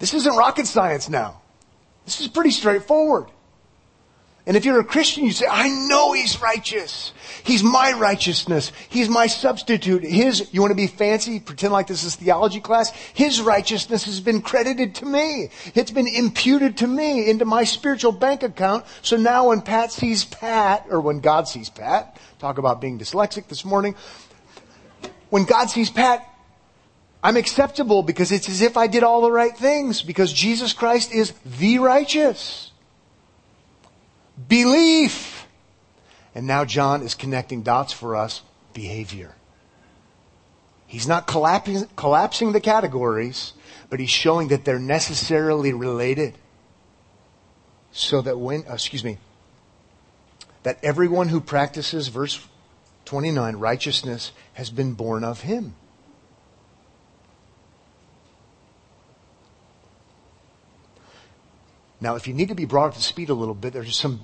This 0.00 0.12
isn't 0.12 0.36
rocket 0.36 0.66
science 0.66 1.08
now. 1.08 1.40
This 2.04 2.20
is 2.20 2.28
pretty 2.28 2.50
straightforward. 2.50 3.26
And 4.44 4.56
if 4.56 4.64
you're 4.64 4.80
a 4.80 4.84
Christian, 4.84 5.24
you 5.24 5.30
say, 5.30 5.46
I 5.48 5.68
know 5.68 6.12
He's 6.12 6.42
righteous. 6.42 7.12
He's 7.44 7.62
my 7.62 7.92
righteousness. 7.92 8.72
He's 8.88 9.08
my 9.08 9.28
substitute. 9.28 10.02
His, 10.02 10.52
you 10.52 10.60
want 10.60 10.72
to 10.72 10.76
be 10.76 10.88
fancy? 10.88 11.38
Pretend 11.38 11.72
like 11.72 11.86
this 11.86 12.02
is 12.02 12.16
theology 12.16 12.60
class? 12.60 12.90
His 12.90 13.40
righteousness 13.40 14.04
has 14.04 14.20
been 14.20 14.42
credited 14.42 14.96
to 14.96 15.06
me. 15.06 15.50
It's 15.76 15.92
been 15.92 16.08
imputed 16.08 16.76
to 16.78 16.88
me 16.88 17.30
into 17.30 17.44
my 17.44 17.62
spiritual 17.62 18.10
bank 18.10 18.42
account. 18.42 18.84
So 19.02 19.16
now 19.16 19.48
when 19.48 19.62
Pat 19.62 19.92
sees 19.92 20.24
Pat, 20.24 20.86
or 20.90 21.00
when 21.00 21.20
God 21.20 21.46
sees 21.46 21.70
Pat, 21.70 22.18
talk 22.40 22.58
about 22.58 22.80
being 22.80 22.98
dyslexic 22.98 23.46
this 23.46 23.64
morning, 23.64 23.94
when 25.30 25.44
God 25.44 25.70
sees 25.70 25.88
Pat, 25.88 26.28
I'm 27.22 27.36
acceptable 27.36 28.02
because 28.02 28.32
it's 28.32 28.48
as 28.48 28.60
if 28.60 28.76
I 28.76 28.88
did 28.88 29.04
all 29.04 29.20
the 29.20 29.30
right 29.30 29.56
things 29.56 30.02
because 30.02 30.32
Jesus 30.32 30.72
Christ 30.72 31.12
is 31.12 31.32
the 31.44 31.78
righteous. 31.78 32.71
Belief. 34.48 35.46
And 36.34 36.46
now 36.46 36.64
John 36.64 37.02
is 37.02 37.14
connecting 37.14 37.62
dots 37.62 37.92
for 37.92 38.16
us 38.16 38.42
behavior. 38.72 39.34
He's 40.86 41.08
not 41.08 41.26
collapsing, 41.26 41.86
collapsing 41.96 42.52
the 42.52 42.60
categories, 42.60 43.54
but 43.88 44.00
he's 44.00 44.10
showing 44.10 44.48
that 44.48 44.64
they're 44.64 44.78
necessarily 44.78 45.72
related. 45.72 46.34
So 47.92 48.22
that 48.22 48.38
when, 48.38 48.64
uh, 48.68 48.74
excuse 48.74 49.04
me, 49.04 49.18
that 50.62 50.78
everyone 50.82 51.28
who 51.28 51.40
practices, 51.40 52.08
verse 52.08 52.46
29, 53.04 53.56
righteousness 53.56 54.32
has 54.54 54.70
been 54.70 54.94
born 54.94 55.24
of 55.24 55.42
him. 55.42 55.74
Now, 62.00 62.16
if 62.16 62.26
you 62.26 62.34
need 62.34 62.48
to 62.48 62.54
be 62.54 62.64
brought 62.64 62.88
up 62.88 62.94
to 62.94 63.02
speed 63.02 63.30
a 63.30 63.34
little 63.34 63.54
bit, 63.54 63.72
there's 63.72 63.96
some 63.96 64.20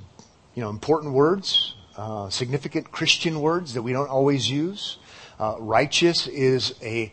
you 0.59 0.65
know, 0.65 0.71
important 0.71 1.15
words, 1.15 1.77
uh, 1.97 2.29
significant 2.31 2.91
Christian 2.91 3.41
words 3.41 3.75
that 3.75 3.83
we 3.83 3.93
don't 3.93 4.09
always 4.09 4.51
use. 4.51 4.99
Uh, 5.39 5.55
righteous 5.61 6.27
is 6.27 6.75
a 6.83 7.13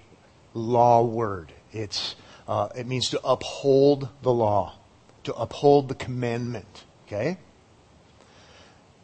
law 0.56 1.04
word. 1.04 1.54
It's, 1.72 2.16
uh, 2.48 2.70
it 2.76 2.88
means 2.88 3.12
to 3.12 3.22
uphold 3.24 4.10
the 4.24 4.34
law, 4.34 4.74
to 5.26 5.36
uphold 5.36 5.90
the 5.90 5.94
commandment. 5.94 6.86
Okay? 7.06 7.38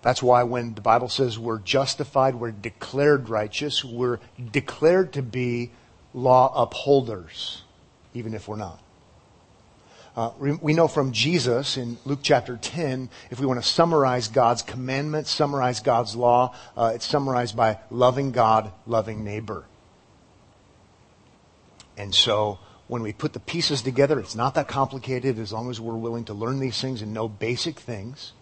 That's 0.02 0.24
why 0.24 0.42
when 0.42 0.74
the 0.74 0.82
Bible 0.82 1.08
says 1.08 1.38
we're 1.38 1.60
justified, 1.60 2.34
we're 2.34 2.50
declared 2.50 3.30
righteous, 3.30 3.86
we're 3.86 4.18
declared 4.52 5.14
to 5.14 5.22
be 5.22 5.70
law 6.16 6.52
upholders, 6.60 7.62
even 8.16 8.34
if 8.34 8.48
we're 8.48 8.56
not. 8.56 8.82
Uh, 10.16 10.32
we 10.40 10.74
know 10.74 10.90
from 10.90 11.14
Jesus 11.14 11.78
in 11.78 11.98
Luke 12.04 12.20
chapter 12.22 12.58
10, 12.58 13.10
if 13.30 13.40
we 13.40 13.46
want 13.46 13.64
to 13.64 13.68
summarize 13.68 14.28
God's 14.28 14.62
commandments, 14.62 15.32
summarize 15.32 15.80
God's 15.80 16.18
law, 16.18 16.54
uh, 16.76 16.92
it's 16.94 17.06
summarized 17.06 17.56
by 17.56 17.80
loving 17.90 18.32
God, 18.32 18.74
loving 18.86 19.24
neighbor. 19.24 19.64
And 21.96 22.14
so 22.14 22.60
when 22.88 23.02
we 23.02 23.14
put 23.14 23.32
the 23.32 23.40
pieces 23.40 23.82
together, 23.82 24.20
it's 24.20 24.36
not 24.36 24.56
that 24.56 24.68
complicated 24.68 25.40
as 25.40 25.54
long 25.54 25.70
as 25.70 25.80
we're 25.80 25.96
willing 25.96 26.26
to 26.26 26.34
learn 26.34 26.60
these 26.60 26.82
things 26.82 27.02
and 27.02 27.14
know 27.14 27.30
basic 27.30 27.80
things. 27.80 28.34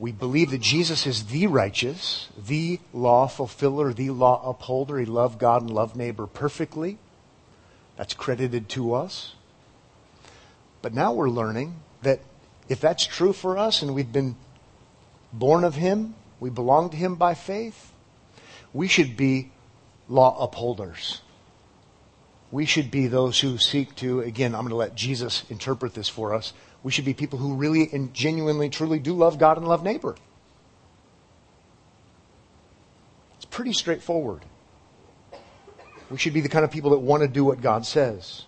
We 0.00 0.10
believe 0.10 0.50
that 0.50 0.60
Jesus 0.60 1.06
is 1.06 1.26
the 1.26 1.46
righteous, 1.46 2.28
the 2.36 2.80
law 2.92 3.28
fulfiller, 3.28 3.92
the 3.92 4.10
law 4.10 4.48
upholder. 4.48 4.98
He 4.98 5.06
loved 5.06 5.38
God 5.38 5.62
and 5.62 5.70
loved 5.70 5.94
neighbor 5.94 6.26
perfectly. 6.26 6.98
That's 7.96 8.14
credited 8.14 8.68
to 8.70 8.94
us. 8.94 9.34
But 10.82 10.94
now 10.94 11.12
we're 11.12 11.30
learning 11.30 11.76
that 12.02 12.20
if 12.68 12.80
that's 12.80 13.06
true 13.06 13.32
for 13.32 13.58
us 13.58 13.82
and 13.82 13.94
we've 13.94 14.12
been 14.12 14.36
born 15.32 15.64
of 15.64 15.74
Him, 15.74 16.14
we 16.40 16.50
belong 16.50 16.90
to 16.90 16.96
Him 16.96 17.16
by 17.16 17.34
faith, 17.34 17.92
we 18.72 18.88
should 18.88 19.16
be 19.16 19.50
law 20.08 20.42
upholders. 20.42 21.20
We 22.50 22.64
should 22.64 22.90
be 22.90 23.08
those 23.08 23.40
who 23.40 23.58
seek 23.58 23.94
to, 23.96 24.20
again, 24.20 24.54
I'm 24.54 24.62
going 24.62 24.70
to 24.70 24.76
let 24.76 24.94
Jesus 24.94 25.44
interpret 25.50 25.94
this 25.94 26.08
for 26.08 26.34
us. 26.34 26.52
We 26.82 26.92
should 26.92 27.04
be 27.04 27.12
people 27.12 27.38
who 27.38 27.54
really 27.54 27.90
and 27.92 28.14
genuinely, 28.14 28.70
truly 28.70 28.98
do 28.98 29.12
love 29.12 29.38
God 29.38 29.58
and 29.58 29.68
love 29.68 29.82
neighbor. 29.82 30.16
It's 33.36 33.44
pretty 33.44 33.72
straightforward. 33.72 34.44
We 36.10 36.16
should 36.16 36.32
be 36.32 36.40
the 36.40 36.48
kind 36.48 36.64
of 36.64 36.70
people 36.70 36.90
that 36.92 37.00
want 37.00 37.22
to 37.22 37.28
do 37.28 37.44
what 37.44 37.60
God 37.60 37.84
says. 37.84 38.44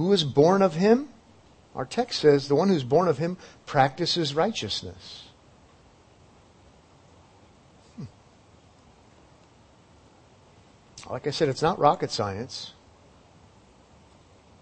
Who 0.00 0.14
is 0.14 0.24
born 0.24 0.62
of 0.62 0.76
him? 0.76 1.10
Our 1.74 1.84
text 1.84 2.20
says 2.20 2.48
the 2.48 2.54
one 2.54 2.68
who's 2.68 2.84
born 2.84 3.06
of 3.06 3.18
him 3.18 3.36
practices 3.66 4.34
righteousness. 4.34 5.24
Hmm. 7.96 8.04
Like 11.10 11.26
I 11.26 11.30
said, 11.30 11.50
it's 11.50 11.60
not 11.60 11.78
rocket 11.78 12.10
science. 12.10 12.72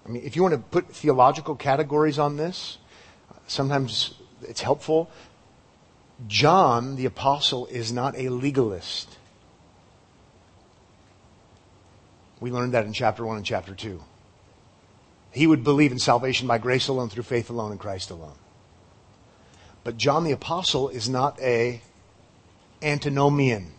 I 0.04 0.08
mean, 0.08 0.24
if 0.24 0.34
you 0.34 0.42
want 0.42 0.54
to 0.54 0.58
put 0.58 0.88
theological 0.88 1.54
categories 1.54 2.18
on 2.18 2.36
this, 2.36 2.78
sometimes 3.46 4.14
it's 4.42 4.62
helpful. 4.62 5.08
John, 6.26 6.96
the 6.96 7.06
apostle, 7.06 7.66
is 7.66 7.92
not 7.92 8.18
a 8.18 8.28
legalist. 8.28 9.18
We 12.40 12.50
learned 12.50 12.74
that 12.74 12.86
in 12.86 12.92
chapter 12.92 13.24
1 13.24 13.36
and 13.36 13.46
chapter 13.46 13.76
2. 13.76 14.02
He 15.30 15.46
would 15.46 15.62
believe 15.62 15.92
in 15.92 15.98
salvation 15.98 16.46
by 16.46 16.58
grace 16.58 16.88
alone, 16.88 17.08
through 17.08 17.22
faith 17.24 17.50
alone, 17.50 17.72
in 17.72 17.78
Christ 17.78 18.10
alone. 18.10 18.36
But 19.84 19.96
John 19.96 20.24
the 20.24 20.32
Apostle 20.32 20.88
is 20.88 21.08
not 21.08 21.40
a 21.40 21.80
antinomian, 22.82 23.72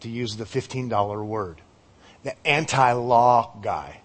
to 0.00 0.08
use 0.08 0.36
the 0.36 0.44
$15 0.44 1.24
word, 1.24 1.60
the 2.22 2.46
anti-law 2.46 3.58
guy. 3.62 4.00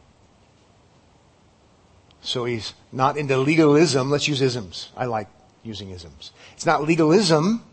So 2.22 2.46
he's 2.46 2.74
not 2.92 3.18
into 3.18 3.38
legalism. 3.38 4.10
Let's 4.10 4.28
use 4.28 4.42
isms. 4.42 4.90
I 4.96 5.06
like 5.06 5.28
using 5.64 5.90
isms. 5.90 6.32
It's 6.54 6.66
not 6.66 6.84
legalism 6.84 7.64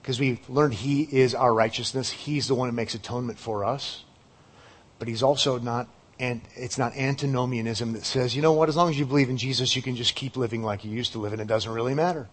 because 0.00 0.20
we've 0.20 0.48
learned 0.48 0.74
he 0.74 1.02
is 1.02 1.34
our 1.34 1.52
righteousness. 1.52 2.10
He's 2.10 2.46
the 2.46 2.54
one 2.54 2.68
who 2.68 2.74
makes 2.74 2.94
atonement 2.94 3.38
for 3.38 3.64
us. 3.64 4.04
But 4.98 5.08
he's 5.08 5.22
also 5.22 5.58
not 5.58 5.88
and 6.18 6.40
it's 6.54 6.78
not 6.78 6.96
antinomianism 6.96 7.92
that 7.92 8.04
says, 8.04 8.34
you 8.34 8.42
know 8.42 8.52
what, 8.52 8.68
as 8.68 8.76
long 8.76 8.88
as 8.88 8.98
you 8.98 9.04
believe 9.04 9.28
in 9.28 9.36
Jesus, 9.36 9.76
you 9.76 9.82
can 9.82 9.96
just 9.96 10.14
keep 10.14 10.36
living 10.36 10.62
like 10.62 10.84
you 10.84 10.90
used 10.90 11.12
to 11.12 11.18
live 11.18 11.32
and 11.32 11.42
it 11.42 11.48
doesn't 11.48 11.70
really 11.70 11.94
matter. 11.94 12.28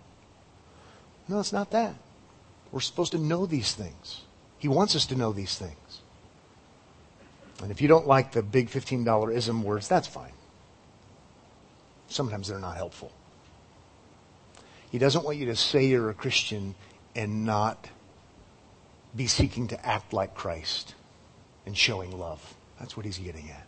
No, 1.27 1.39
it's 1.39 1.53
not 1.53 1.71
that. 1.71 1.95
We're 2.71 2.79
supposed 2.79 3.11
to 3.11 3.17
know 3.17 3.45
these 3.45 3.73
things. 3.73 4.21
He 4.57 4.67
wants 4.67 4.95
us 4.95 5.05
to 5.07 5.15
know 5.15 5.33
these 5.33 5.57
things. 5.57 6.01
And 7.61 7.71
if 7.71 7.81
you 7.81 7.87
don't 7.87 8.07
like 8.07 8.31
the 8.31 8.41
big 8.41 8.69
$15 8.69 9.33
ism 9.33 9.63
words, 9.63 9.87
that's 9.87 10.07
fine. 10.07 10.31
Sometimes 12.07 12.47
they're 12.47 12.59
not 12.59 12.77
helpful. 12.77 13.11
He 14.91 14.97
doesn't 14.97 15.25
want 15.25 15.37
you 15.37 15.47
to 15.47 15.55
say 15.55 15.85
you're 15.85 16.09
a 16.09 16.13
Christian 16.13 16.75
and 17.15 17.45
not 17.45 17.89
be 19.15 19.27
seeking 19.27 19.67
to 19.67 19.85
act 19.85 20.13
like 20.13 20.35
Christ 20.35 20.95
and 21.65 21.77
showing 21.77 22.17
love. 22.17 22.55
That's 22.79 22.95
what 22.95 23.05
he's 23.05 23.17
getting 23.17 23.49
at. 23.49 23.67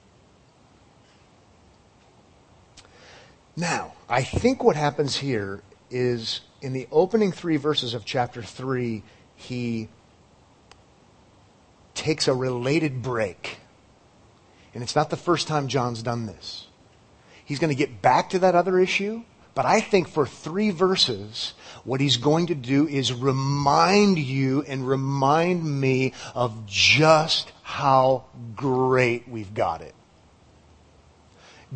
Now, 3.56 3.94
I 4.10 4.24
think 4.24 4.64
what 4.64 4.76
happens 4.76 5.16
here 5.16 5.64
is 5.90 6.42
in 6.62 6.74
the 6.74 6.88
opening 6.92 7.32
three 7.32 7.56
verses 7.56 7.94
of 7.94 8.04
chapter 8.04 8.44
3, 8.44 9.02
he 9.36 9.88
takes 11.94 12.28
a 12.28 12.34
related 12.34 13.02
break. 13.02 13.60
And 14.74 14.84
it's 14.84 14.96
not 14.96 15.10
the 15.10 15.18
first 15.18 15.48
time 15.48 15.70
John's 15.70 16.04
done 16.04 16.26
this. 16.26 16.68
He's 17.46 17.60
going 17.60 17.70
to 17.70 17.78
get 17.78 18.02
back 18.02 18.32
to 18.32 18.40
that 18.40 18.56
other 18.56 18.78
issue, 18.78 19.24
but 19.54 19.66
I 19.66 19.80
think 19.80 20.10
for 20.10 20.26
three 20.26 20.72
verses, 20.72 21.54
what 21.86 22.02
he's 22.02 22.18
going 22.18 22.48
to 22.48 22.56
do 22.56 22.88
is 22.88 23.14
remind 23.14 24.20
you 24.20 24.64
and 24.64 24.86
remind 24.86 25.64
me 25.64 26.12
of 26.34 26.66
just 26.66 27.54
how 27.62 28.26
great 28.56 29.30
we've 29.30 29.54
got 29.54 29.82
it 29.82 29.96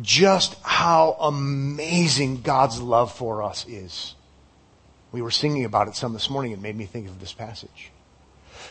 just 0.02 0.56
how 0.62 1.16
amazing 1.20 2.42
God's 2.42 2.80
love 2.80 3.12
for 3.12 3.42
us 3.42 3.66
is. 3.68 4.14
We 5.12 5.22
were 5.22 5.30
singing 5.30 5.64
about 5.64 5.88
it 5.88 5.96
some 5.96 6.12
this 6.12 6.30
morning. 6.30 6.52
It 6.52 6.60
made 6.60 6.76
me 6.76 6.86
think 6.86 7.08
of 7.08 7.20
this 7.20 7.32
passage. 7.32 7.90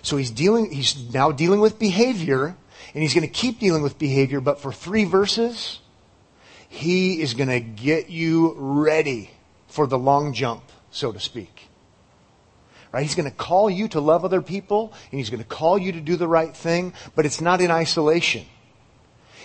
So 0.02 0.18
he's 0.18 0.32
dealing, 0.32 0.72
he's 0.72 1.14
now 1.14 1.32
dealing 1.32 1.60
with 1.60 1.80
behavior 1.80 2.56
and 2.94 3.04
he's 3.04 3.14
going 3.14 3.28
to 3.28 3.34
keep 3.34 3.60
dealing 3.60 3.82
with 3.82 4.00
behavior, 4.00 4.40
but 4.40 4.62
for 4.62 4.72
three 4.72 5.04
verses, 5.04 5.80
he 6.70 7.22
is 7.22 7.34
going 7.34 7.50
to 7.50 7.60
get 7.60 8.10
you 8.10 8.54
ready 8.58 9.32
for 9.68 9.86
the 9.86 9.98
long 9.98 10.34
jump, 10.34 10.64
so 10.92 11.12
to 11.12 11.20
speak. 11.20 11.68
Right? 12.92 13.04
He's 13.04 13.16
going 13.16 13.30
to 13.30 13.36
call 13.36 13.70
you 13.70 13.88
to 13.90 14.00
love 14.00 14.26
other 14.26 14.42
people 14.42 14.94
and 15.12 15.20
he's 15.20 15.30
going 15.30 15.44
to 15.44 15.48
call 15.48 15.78
you 15.78 15.92
to 15.92 16.02
do 16.02 16.16
the 16.16 16.28
right 16.28 16.56
thing, 16.56 16.94
but 17.16 17.26
it's 17.26 17.42
not 17.42 17.62
in 17.62 17.70
isolation. 17.70 18.46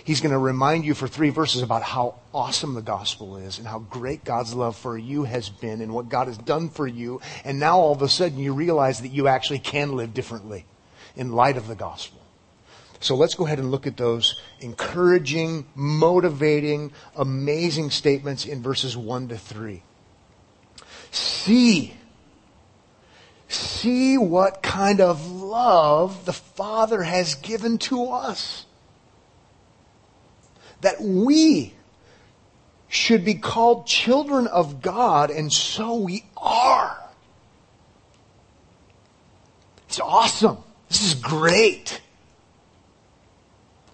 He's 0.05 0.21
going 0.21 0.33
to 0.33 0.39
remind 0.39 0.85
you 0.85 0.93
for 0.93 1.09
three 1.09 1.31
verses 1.31 1.63
about 1.63 1.83
how 1.83 2.17
awesome 2.35 2.75
the 2.75 2.83
gospel 2.83 3.39
is 3.39 3.59
and 3.59 3.67
how 3.67 3.79
great 3.79 4.23
God's 4.23 4.53
love 4.53 4.77
for 4.77 4.99
you 4.99 5.25
has 5.25 5.49
been 5.49 5.81
and 5.81 5.95
what 5.95 6.11
God 6.11 6.27
has 6.27 6.37
done 6.37 6.69
for 6.69 6.87
you. 6.87 7.23
And 7.43 7.59
now 7.59 7.79
all 7.79 7.93
of 7.93 8.03
a 8.03 8.09
sudden 8.09 8.39
you 8.39 8.53
realize 8.53 9.01
that 9.01 9.09
you 9.09 9.29
actually 9.29 9.61
can 9.61 9.97
live 9.97 10.13
differently 10.13 10.67
in 11.17 11.33
light 11.33 11.57
of 11.57 11.69
the 11.69 11.75
gospel. 11.75 12.21
So 13.01 13.17
let's 13.17 13.35
go 13.35 13.47
ahead 13.47 13.59
and 13.59 13.71
look 13.71 13.87
at 13.87 13.97
those 13.97 14.39
encouraging, 14.61 15.67
motivating, 15.75 16.93
amazing 17.17 17.91
statements 17.91 18.45
in 18.45 18.63
verses 18.63 18.99
1 18.99 19.29
to 19.29 19.39
3. 19.39 19.83
See, 21.13 21.95
see 23.49 24.19
what 24.19 24.63
kind 24.63 25.01
of 25.01 25.31
love 25.31 26.27
the 26.27 26.33
Father 26.35 27.03
has 27.03 27.37
given 27.37 27.79
to 27.79 28.11
us 28.11 28.67
that 30.85 31.01
we 31.01 31.75
should 32.89 33.25
be 33.25 33.35
called 33.35 33.87
children 33.87 34.47
of 34.47 34.81
God, 34.81 35.31
and 35.31 35.53
so 35.53 35.97
we 35.97 36.25
are. 36.37 36.97
It's 39.89 40.01
awesome. 40.01 40.59
This 40.89 41.05
is 41.05 41.15
great. 41.15 42.01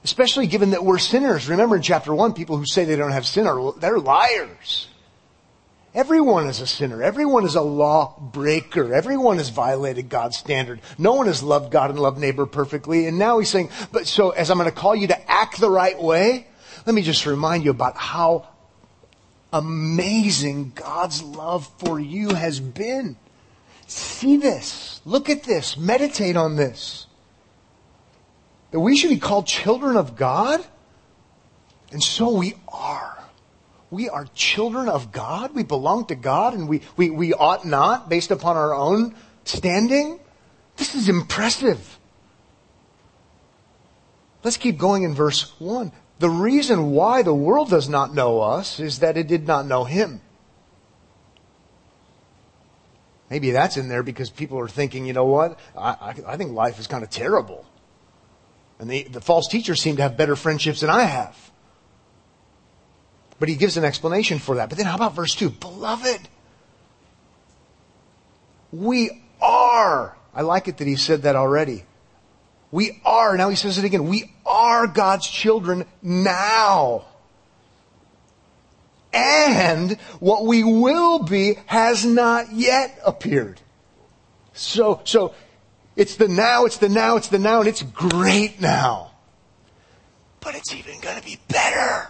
Especially 0.05 0.47
given 0.47 0.71
that 0.71 0.85
we're 0.85 0.99
sinners. 0.99 1.49
Remember 1.49 1.77
in 1.77 1.83
chapter 1.83 2.15
1, 2.15 2.35
people 2.35 2.57
who 2.57 2.67
say 2.67 2.85
they 2.85 2.97
don't 2.97 3.13
have 3.13 3.27
sin 3.27 3.47
are, 3.47 3.73
they're 3.75 3.99
liars. 3.99 4.89
Everyone 5.93 6.47
is 6.47 6.61
a 6.61 6.67
sinner. 6.67 7.03
Everyone 7.03 7.45
is 7.45 7.57
a 7.57 7.63
law 7.63 8.19
breaker. 8.21 8.95
Everyone 8.95 9.39
has 9.39 9.49
violated 9.49 10.09
God's 10.09 10.37
standard. 10.37 10.81
No 10.99 11.15
one 11.15 11.27
has 11.27 11.43
loved 11.43 11.73
God 11.73 11.91
and 11.91 11.99
loved 11.99 12.19
neighbor 12.19 12.47
perfectly. 12.47 13.07
And 13.07 13.19
now 13.19 13.41
he's 13.41 13.49
saying, 13.49 13.71
but 13.91 14.07
so 14.07 14.31
as 14.31 14.51
I'm 14.51 14.59
going 14.59 14.71
to 14.71 14.77
call 14.77 14.95
you 14.95 15.09
to 15.09 15.31
act 15.31 15.61
the 15.61 15.71
right 15.71 16.01
way, 16.01 16.47
let 16.87 16.95
me 16.95 17.03
just 17.03 17.27
remind 17.27 17.65
you 17.65 17.71
about 17.71 17.97
how 17.97 18.49
amazing 19.53 20.73
God's 20.75 21.23
love 21.23 21.69
for 21.79 21.99
you 21.99 22.31
has 22.35 22.61
been. 22.61 23.17
See 23.87 24.37
this. 24.37 25.01
Look 25.05 25.29
at 25.29 25.43
this. 25.43 25.77
Meditate 25.77 26.37
on 26.37 26.57
this. 26.57 27.07
That 28.71 28.81
we 28.81 28.97
should 28.97 29.11
be 29.11 29.19
called 29.19 29.47
children 29.47 29.97
of 29.97 30.17
God? 30.17 30.65
And 31.91 32.03
so 32.03 32.31
we 32.31 32.55
are. 32.69 33.25
We 33.91 34.09
are 34.09 34.27
children 34.35 34.89
of 34.89 35.11
God. 35.11 35.55
We 35.55 35.65
belong 35.65 36.07
to 36.07 36.15
God 36.15 36.55
and 36.55 36.69
we, 36.69 36.83
we, 36.97 37.11
we 37.11 37.35
ought 37.35 37.65
not 37.65 38.09
based 38.09 38.31
upon 38.31 38.57
our 38.57 38.73
own 38.73 39.17
standing. 39.45 40.21
This 40.77 40.95
is 40.95 41.09
impressive. 41.09 41.99
Let's 44.45 44.57
keep 44.57 44.79
going 44.79 45.03
in 45.03 45.15
verse 45.15 45.53
1. 45.59 45.91
The 46.21 46.29
reason 46.29 46.91
why 46.91 47.23
the 47.23 47.35
world 47.35 47.71
does 47.71 47.89
not 47.89 48.15
know 48.15 48.41
us 48.41 48.79
is 48.79 48.99
that 48.99 49.17
it 49.17 49.27
did 49.27 49.47
not 49.47 49.65
know 49.67 49.85
Him. 49.85 50.21
Maybe 53.31 53.53
that's 53.53 53.79
in 53.79 53.89
there 53.89 54.03
because 54.03 54.29
people 54.29 54.59
are 54.59 54.69
thinking, 54.69 55.07
you 55.07 55.15
know 55.15 55.25
what? 55.25 55.59
I, 55.75 55.89
I, 55.89 56.15
I 56.27 56.37
think 56.37 56.53
life 56.53 56.79
is 56.79 56.87
kind 56.87 57.03
of 57.03 57.09
terrible. 57.09 57.65
And 58.79 58.91
the, 58.91 59.05
the 59.05 59.23
false 59.23 59.49
teachers 59.49 59.81
seem 59.81 59.97
to 59.97 60.03
have 60.03 60.19
better 60.19 60.37
friendships 60.37 60.81
than 60.81 60.91
I 60.91 61.05
have. 61.05 61.51
But 63.39 63.49
he 63.49 63.55
gives 63.55 63.79
an 63.79 63.85
explanation 63.85 64.41
for 64.41 64.57
that. 64.57 64.69
But 64.69 64.77
then 64.77 64.87
how 64.87 64.97
about 64.97 65.15
verse 65.15 65.35
2? 65.35 65.49
Beloved, 65.49 66.21
we 68.73 69.23
are. 69.41 70.15
I 70.35 70.43
like 70.43 70.69
it 70.69 70.77
that 70.79 70.87
he 70.87 70.97
said 70.97 71.23
that 71.23 71.35
already. 71.35 71.85
We 72.71 73.01
are. 73.07 73.39
Now 73.39 73.49
he 73.49 73.57
says 73.57 73.79
it 73.79 73.87
again. 73.87 74.07
We 74.07 74.31
are 74.51 74.87
God's 74.87 75.29
children 75.29 75.87
now. 76.03 77.05
And 79.13 79.93
what 80.21 80.45
we 80.45 80.63
will 80.63 81.21
be 81.21 81.59
has 81.67 82.05
not 82.05 82.53
yet 82.53 82.99
appeared. 83.05 83.61
So, 84.53 85.01
so 85.05 85.35
it's 85.97 86.17
the 86.17 86.29
now, 86.29 86.65
it's 86.65 86.79
the 86.79 86.89
now, 86.89 87.17
it's 87.17 87.29
the 87.29 87.39
now, 87.39 87.61
and 87.61 87.69
it's 87.69 87.83
great 87.83 88.61
now. 88.61 89.11
But 90.41 90.55
it's 90.55 90.75
even 90.75 91.01
going 91.01 91.19
to 91.19 91.25
be 91.25 91.39
better. 91.49 92.09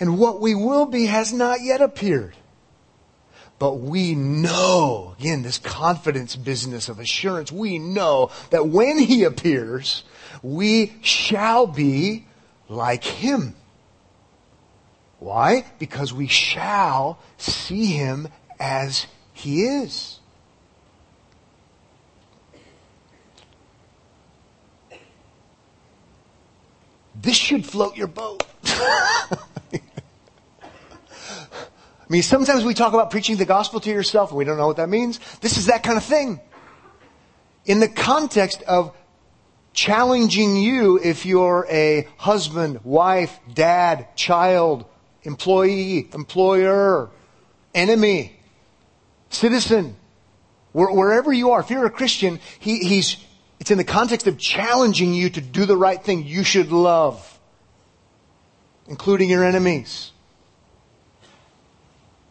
And 0.00 0.18
what 0.18 0.40
we 0.40 0.54
will 0.54 0.86
be 0.86 1.06
has 1.06 1.32
not 1.32 1.62
yet 1.62 1.80
appeared. 1.80 2.34
But 3.58 3.80
we 3.80 4.14
know, 4.14 5.16
again, 5.18 5.42
this 5.42 5.58
confidence 5.58 6.36
business 6.36 6.88
of 6.88 7.00
assurance, 7.00 7.50
we 7.50 7.78
know 7.78 8.30
that 8.50 8.68
when 8.68 8.98
He 8.98 9.24
appears, 9.24 10.04
we 10.42 10.94
shall 11.02 11.66
be 11.66 12.26
like 12.68 13.02
Him. 13.02 13.56
Why? 15.18 15.64
Because 15.80 16.12
we 16.12 16.28
shall 16.28 17.18
see 17.36 17.86
Him 17.86 18.28
as 18.60 19.06
He 19.32 19.64
is. 19.64 20.20
This 27.20 27.36
should 27.36 27.66
float 27.66 27.96
your 27.96 28.06
boat. 28.06 28.44
I 32.08 32.12
mean, 32.12 32.22
sometimes 32.22 32.64
we 32.64 32.72
talk 32.72 32.94
about 32.94 33.10
preaching 33.10 33.36
the 33.36 33.44
gospel 33.44 33.80
to 33.80 33.90
yourself 33.90 34.30
and 34.30 34.38
we 34.38 34.44
don't 34.44 34.56
know 34.56 34.66
what 34.66 34.78
that 34.78 34.88
means. 34.88 35.20
This 35.40 35.58
is 35.58 35.66
that 35.66 35.82
kind 35.82 35.98
of 35.98 36.04
thing. 36.04 36.40
In 37.66 37.80
the 37.80 37.88
context 37.88 38.62
of 38.62 38.96
challenging 39.74 40.56
you 40.56 40.98
if 40.98 41.26
you're 41.26 41.66
a 41.70 42.08
husband, 42.16 42.80
wife, 42.82 43.38
dad, 43.52 44.16
child, 44.16 44.86
employee, 45.22 46.08
employer, 46.14 47.10
enemy, 47.74 48.34
citizen, 49.28 49.94
wherever 50.72 51.30
you 51.30 51.50
are, 51.50 51.60
if 51.60 51.68
you're 51.68 51.84
a 51.84 51.90
Christian, 51.90 52.40
he, 52.58 52.78
he's, 52.78 53.18
it's 53.60 53.70
in 53.70 53.76
the 53.76 53.84
context 53.84 54.26
of 54.26 54.38
challenging 54.38 55.12
you 55.12 55.28
to 55.28 55.42
do 55.42 55.66
the 55.66 55.76
right 55.76 56.02
thing 56.02 56.24
you 56.24 56.42
should 56.42 56.72
love, 56.72 57.38
including 58.86 59.28
your 59.28 59.44
enemies. 59.44 60.12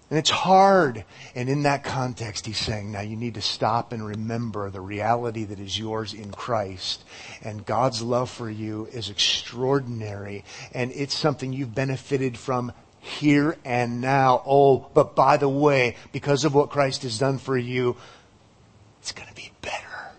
And 0.09 0.17
it's 0.17 0.29
hard. 0.29 1.03
And 1.35 1.49
in 1.49 1.63
that 1.63 1.83
context, 1.83 2.45
he's 2.45 2.57
saying, 2.57 2.91
now 2.91 3.01
you 3.01 3.17
need 3.17 3.33
to 3.33 3.41
stop 3.41 3.91
and 3.91 4.05
remember 4.05 4.69
the 4.69 4.79
reality 4.79 5.43
that 5.43 5.59
is 5.59 5.77
yours 5.77 6.13
in 6.13 6.31
Christ. 6.31 7.03
And 7.41 7.65
God's 7.65 8.01
love 8.01 8.29
for 8.29 8.49
you 8.49 8.87
is 8.93 9.09
extraordinary. 9.09 10.45
And 10.73 10.91
it's 10.93 11.15
something 11.15 11.51
you've 11.51 11.75
benefited 11.75 12.37
from 12.37 12.71
here 13.01 13.57
and 13.65 13.99
now. 13.99 14.41
Oh, 14.45 14.87
but 14.93 15.13
by 15.13 15.35
the 15.35 15.49
way, 15.49 15.97
because 16.13 16.45
of 16.45 16.55
what 16.55 16.69
Christ 16.69 17.03
has 17.03 17.19
done 17.19 17.37
for 17.37 17.57
you, 17.57 17.97
it's 19.01 19.11
going 19.11 19.27
to 19.27 19.35
be 19.35 19.51
better. 19.61 20.11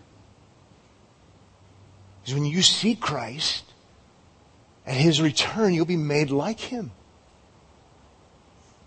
Because 2.21 2.35
when 2.35 2.45
you 2.45 2.61
see 2.61 2.93
Christ, 2.93 3.63
at 4.85 4.95
his 4.95 5.19
return, 5.19 5.73
you'll 5.73 5.85
be 5.85 5.97
made 5.97 6.29
like 6.29 6.59
him. 6.59 6.91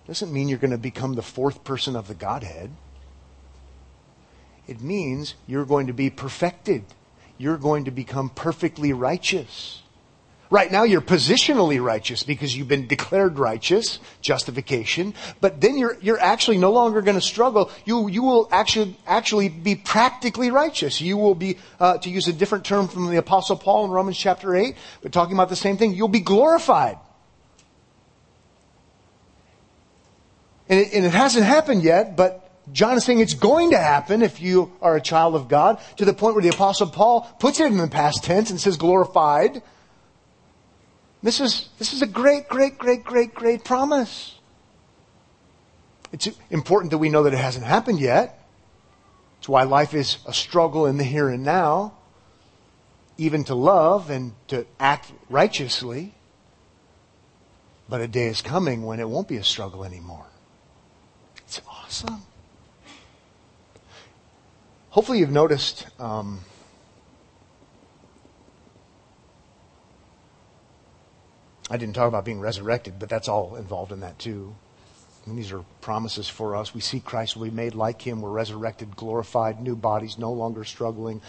Doesn't 0.07 0.33
mean 0.33 0.49
you're 0.49 0.59
going 0.59 0.73
to 0.73 0.79
become 0.79 1.15
the 1.15 1.23
fourth 1.23 1.65
person 1.65 1.95
of 1.95 2.09
the 2.09 2.15
Godhead. 2.15 2.71
It 4.67 4.81
means 4.81 5.35
you're 5.47 5.65
going 5.65 5.87
to 5.87 5.93
be 5.93 6.11
perfected. 6.11 6.85
You're 7.39 7.59
going 7.59 7.85
to 7.85 7.91
become 7.91 8.29
perfectly 8.31 8.93
righteous. 8.93 9.83
Right 10.51 10.71
now 10.71 10.83
you're 10.83 11.01
positionally 11.01 11.83
righteous 11.83 12.25
because 12.25 12.55
you've 12.55 12.69
been 12.69 12.87
declared 12.87 13.39
righteous, 13.39 13.99
justification, 14.21 15.15
but 15.41 15.63
then 15.63 15.79
you're, 15.79 15.97
you're 16.03 16.21
actually 16.21 16.59
no 16.59 16.73
longer 16.73 17.01
going 17.01 17.15
to 17.15 17.23
struggle. 17.23 17.71
You, 17.87 18.09
you 18.09 18.23
will 18.23 18.49
actually, 18.53 18.95
actually 19.07 19.49
be 19.49 19.77
practically 19.77 20.51
righteous. 20.51 21.01
You 21.01 21.17
will 21.17 21.35
be, 21.35 21.57
uh, 21.81 21.97
to 21.99 22.11
use 22.11 22.29
a 22.29 22.35
different 22.35 22.67
term 22.67 22.89
from 22.89 23.09
the 23.09 23.17
apostle 23.17 23.57
Paul 23.57 23.87
in 23.87 23.93
Romans 23.93 24.19
chapter 24.19 24.55
8, 24.55 24.77
but 25.03 25.11
talking 25.11 25.35
about 25.35 25.49
the 25.49 25.57
same 25.57 25.79
thing, 25.79 25.95
you'll 25.95 26.09
be 26.09 26.21
glorified. 26.21 26.99
And 30.73 30.81
it, 30.81 30.95
and 30.95 31.05
it 31.05 31.13
hasn't 31.13 31.45
happened 31.45 31.83
yet, 31.83 32.17
but 32.17 32.51
John 32.73 32.97
is 32.97 33.05
saying 33.05 33.21
it's 33.21 33.35
going 33.35 33.73
to 33.73 33.79
happen 33.79 34.23
if 34.23 34.41
you 34.41 34.73
are 34.81 34.97
a 34.97 35.03
child 35.03 35.35
of 35.35 35.47
God 35.47 35.79
to 35.99 36.07
the 36.07 36.15
point 36.15 36.35
where 36.35 36.43
the 36.43 36.49
apostle 36.49 36.87
Paul 36.87 37.31
puts 37.39 37.61
it 37.61 37.67
in 37.67 37.77
the 37.77 37.89
past 37.89 38.25
tense 38.25 38.49
and 38.49 38.59
says 38.59 38.79
glorified. 38.79 39.61
This 41.23 41.41
is, 41.41 41.69
this 41.79 41.93
is 41.93 42.01
a 42.01 42.07
great, 42.07 42.49
great, 42.49 42.79
great, 42.79 43.05
great, 43.05 43.35
great 43.35 43.65
promise. 43.67 44.39
It's 46.11 46.31
important 46.49 46.93
that 46.93 46.99
we 46.99 47.11
know 47.11 47.25
that 47.25 47.35
it 47.35 47.39
hasn't 47.39 47.67
happened 47.67 48.01
yet. 48.01 48.43
It's 49.41 49.51
why 49.51 49.65
life 49.65 49.93
is 49.93 50.21
a 50.25 50.33
struggle 50.33 50.87
in 50.87 50.97
the 50.97 51.05
here 51.05 51.29
and 51.29 51.45
now, 51.45 51.93
even 53.19 53.45
to 53.45 53.55
love 53.55 54.09
and 54.09 54.33
to 54.49 54.65
act 54.81 55.13
righteously. 55.29 56.15
But 57.91 58.01
a 58.01 58.09
day 58.09 58.29
is 58.29 58.41
coming 58.41 58.85
when 58.85 59.01
it 59.01 59.09
won't 59.11 59.29
be 59.29 59.37
a 59.37 59.45
struggle 59.45 59.85
anymore. 59.85 60.32
Awesome. 61.93 62.23
Hopefully, 64.89 65.19
you've 65.19 65.31
noticed. 65.31 65.87
Um, 66.01 66.41
I 71.71 71.77
didn't 71.77 71.95
talk 71.95 72.09
about 72.09 72.25
being 72.25 72.41
resurrected, 72.41 72.99
but 72.99 73.11
that's 73.11 73.29
all 73.29 73.57
involved 73.57 73.93
in 73.93 74.01
that 74.01 74.19
too. 74.19 74.55
And 75.27 75.37
these 75.37 75.53
are 75.53 75.67
promises 75.83 76.31
for 76.31 76.57
us. 76.57 76.75
We 76.75 76.81
see 76.81 76.99
Christ 76.99 77.37
will 77.37 77.45
be 77.45 77.51
made 77.51 77.75
like 77.75 78.01
him. 78.01 78.23
We're 78.23 78.31
resurrected, 78.31 78.97
glorified, 78.97 79.61
new 79.61 79.77
bodies, 79.77 80.17
no 80.17 80.33
longer 80.33 80.65
struggling. 80.65 81.21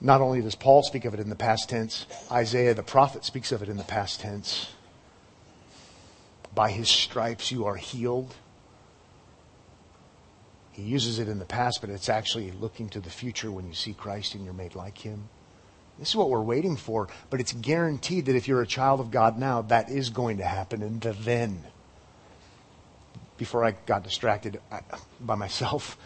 Not 0.00 0.22
only 0.22 0.40
does 0.40 0.54
Paul 0.54 0.82
speak 0.82 1.04
of 1.04 1.12
it 1.12 1.20
in 1.20 1.28
the 1.28 1.36
past 1.36 1.68
tense, 1.68 2.06
Isaiah 2.32 2.72
the 2.72 2.82
prophet 2.82 3.26
speaks 3.26 3.52
of 3.52 3.62
it 3.62 3.68
in 3.68 3.76
the 3.76 3.84
past 3.84 4.20
tense. 4.20 4.72
By 6.54 6.70
his 6.70 6.88
stripes 6.88 7.52
you 7.52 7.66
are 7.66 7.76
healed. 7.76 8.34
He 10.72 10.82
uses 10.82 11.18
it 11.18 11.28
in 11.28 11.38
the 11.38 11.44
past, 11.44 11.80
but 11.80 11.90
it's 11.90 12.08
actually 12.08 12.52
looking 12.52 12.88
to 12.90 13.00
the 13.00 13.10
future 13.10 13.50
when 13.50 13.66
you 13.66 13.74
see 13.74 13.92
Christ 13.92 14.34
and 14.34 14.44
you're 14.44 14.54
made 14.54 14.74
like 14.74 14.98
him. 14.98 15.28
This 15.98 16.10
is 16.10 16.16
what 16.16 16.30
we're 16.30 16.40
waiting 16.40 16.76
for, 16.76 17.08
but 17.28 17.40
it's 17.40 17.52
guaranteed 17.52 18.26
that 18.26 18.36
if 18.36 18.48
you're 18.48 18.62
a 18.62 18.66
child 18.66 19.00
of 19.00 19.10
God 19.10 19.38
now, 19.38 19.62
that 19.62 19.90
is 19.90 20.08
going 20.08 20.38
to 20.38 20.44
happen 20.44 20.82
in 20.82 20.98
the 20.98 21.12
then. 21.12 21.64
Before 23.36 23.64
I 23.64 23.72
got 23.86 24.02
distracted 24.02 24.60
by 25.20 25.34
myself, 25.34 25.98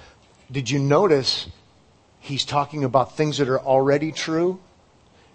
did 0.51 0.71
you 0.71 0.81
notice 0.81 1.49
he's 2.19 2.45
talking 2.45 2.83
about 2.83 3.17
things 3.17 3.39
that 3.39 3.49
are 3.49 3.61
already 3.61 4.11
true 4.11 4.61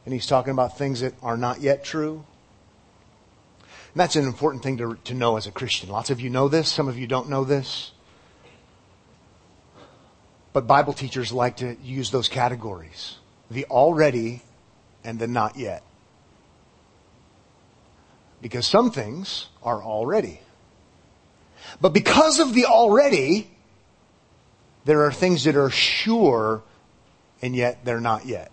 and 0.05 0.13
he's 0.13 0.27
talking 0.27 0.51
about 0.51 0.77
things 0.77 1.01
that 1.01 1.13
are 1.21 1.37
not 1.37 1.61
yet 1.61 1.83
true? 1.83 2.25
And 3.93 3.99
that's 3.99 4.15
an 4.17 4.25
important 4.25 4.63
thing 4.63 4.77
to, 4.77 4.97
to 5.05 5.13
know 5.13 5.37
as 5.37 5.47
a 5.47 5.51
Christian. 5.51 5.89
Lots 5.89 6.09
of 6.09 6.19
you 6.19 6.29
know 6.29 6.47
this, 6.47 6.69
some 6.69 6.87
of 6.87 6.97
you 6.97 7.07
don't 7.07 7.29
know 7.29 7.43
this. 7.43 7.91
But 10.51 10.67
Bible 10.67 10.93
teachers 10.93 11.31
like 11.31 11.57
to 11.57 11.77
use 11.83 12.11
those 12.11 12.29
categories 12.29 13.17
the 13.51 13.65
already 13.65 14.41
and 15.03 15.17
the 15.17 15.27
not 15.27 15.57
yet. 15.57 15.83
Because 18.41 18.67
some 18.67 18.91
things 18.91 19.47
are 19.63 19.81
already. 19.81 20.39
But 21.81 21.89
because 21.89 22.39
of 22.39 22.53
the 22.53 22.65
already, 22.65 23.49
there 24.85 25.03
are 25.05 25.11
things 25.11 25.43
that 25.45 25.55
are 25.55 25.69
sure 25.69 26.61
and 27.41 27.55
yet 27.55 27.83
they're 27.85 28.01
not 28.01 28.25
yet. 28.25 28.51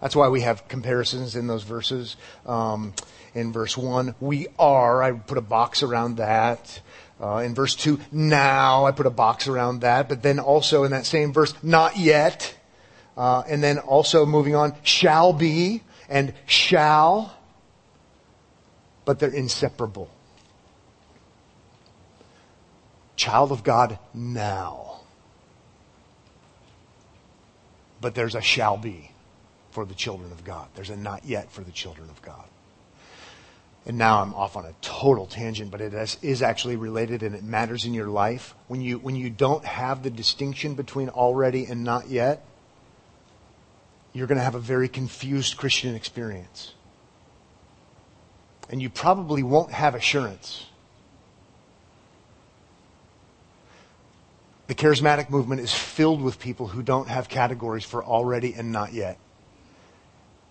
That's 0.00 0.14
why 0.14 0.28
we 0.28 0.42
have 0.42 0.68
comparisons 0.68 1.36
in 1.36 1.46
those 1.46 1.62
verses. 1.62 2.16
Um, 2.44 2.92
in 3.34 3.52
verse 3.52 3.76
1, 3.76 4.14
we 4.20 4.46
are, 4.58 5.02
I 5.02 5.12
put 5.12 5.38
a 5.38 5.42
box 5.42 5.82
around 5.82 6.16
that. 6.16 6.80
Uh, 7.20 7.38
in 7.38 7.54
verse 7.54 7.74
2, 7.74 7.98
now, 8.12 8.84
I 8.84 8.92
put 8.92 9.06
a 9.06 9.10
box 9.10 9.48
around 9.48 9.80
that. 9.80 10.08
But 10.08 10.22
then 10.22 10.38
also 10.38 10.84
in 10.84 10.90
that 10.90 11.06
same 11.06 11.32
verse, 11.32 11.54
not 11.62 11.96
yet. 11.96 12.54
Uh, 13.16 13.42
and 13.48 13.62
then 13.62 13.78
also 13.78 14.26
moving 14.26 14.54
on, 14.54 14.74
shall 14.82 15.32
be 15.32 15.82
and 16.08 16.34
shall. 16.44 17.34
But 19.04 19.18
they're 19.18 19.30
inseparable. 19.30 20.10
Child 23.16 23.50
of 23.50 23.64
God 23.64 23.98
now. 24.12 25.00
But 28.02 28.14
there's 28.14 28.34
a 28.34 28.42
shall 28.42 28.76
be 28.76 29.10
for 29.70 29.86
the 29.86 29.94
children 29.94 30.32
of 30.32 30.44
God. 30.44 30.68
There's 30.74 30.90
a 30.90 30.96
not 30.96 31.24
yet 31.24 31.50
for 31.50 31.62
the 31.62 31.72
children 31.72 32.10
of 32.10 32.20
God 32.20 32.44
and 33.86 33.96
now 33.96 34.20
I'm 34.20 34.34
off 34.34 34.56
on 34.56 34.64
a 34.64 34.74
total 34.82 35.26
tangent, 35.26 35.70
but 35.70 35.80
it 35.80 35.94
is, 35.94 36.18
is, 36.20 36.42
actually 36.42 36.74
related 36.74 37.22
and 37.22 37.36
it 37.36 37.44
matters 37.44 37.84
in 37.84 37.94
your 37.94 38.08
life. 38.08 38.52
When 38.66 38.80
you, 38.80 38.98
when 38.98 39.14
you 39.14 39.30
don't 39.30 39.64
have 39.64 40.02
the 40.02 40.10
distinction 40.10 40.74
between 40.74 41.08
already 41.08 41.66
and 41.66 41.84
not 41.84 42.08
yet, 42.08 42.44
you're 44.12 44.26
going 44.26 44.38
to 44.38 44.44
have 44.44 44.56
a 44.56 44.60
very 44.60 44.88
confused 44.88 45.56
Christian 45.56 45.94
experience. 45.94 46.74
And 48.68 48.82
you 48.82 48.90
probably 48.90 49.44
won't 49.44 49.70
have 49.70 49.94
assurance. 49.94 50.66
The 54.66 54.74
charismatic 54.74 55.30
movement 55.30 55.60
is 55.60 55.72
filled 55.72 56.20
with 56.22 56.40
people 56.40 56.66
who 56.66 56.82
don't 56.82 57.06
have 57.08 57.28
categories 57.28 57.84
for 57.84 58.04
already 58.04 58.52
and 58.52 58.72
not 58.72 58.92
yet. 58.92 59.16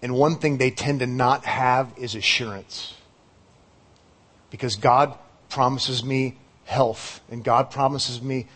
And 0.02 0.13
one 0.13 0.38
thing 0.38 0.58
they 0.58 0.71
tend 0.71 1.02
to 1.02 1.08
not 1.08 1.43
have 1.43 1.91
is 1.98 2.15
assurance 2.15 2.93
because 4.55 4.77
God 4.77 5.13
promises 5.49 6.01
me 6.01 6.37
health 6.63 7.19
and 7.29 7.43
God 7.43 7.71
promises 7.71 8.21
me 8.21 8.47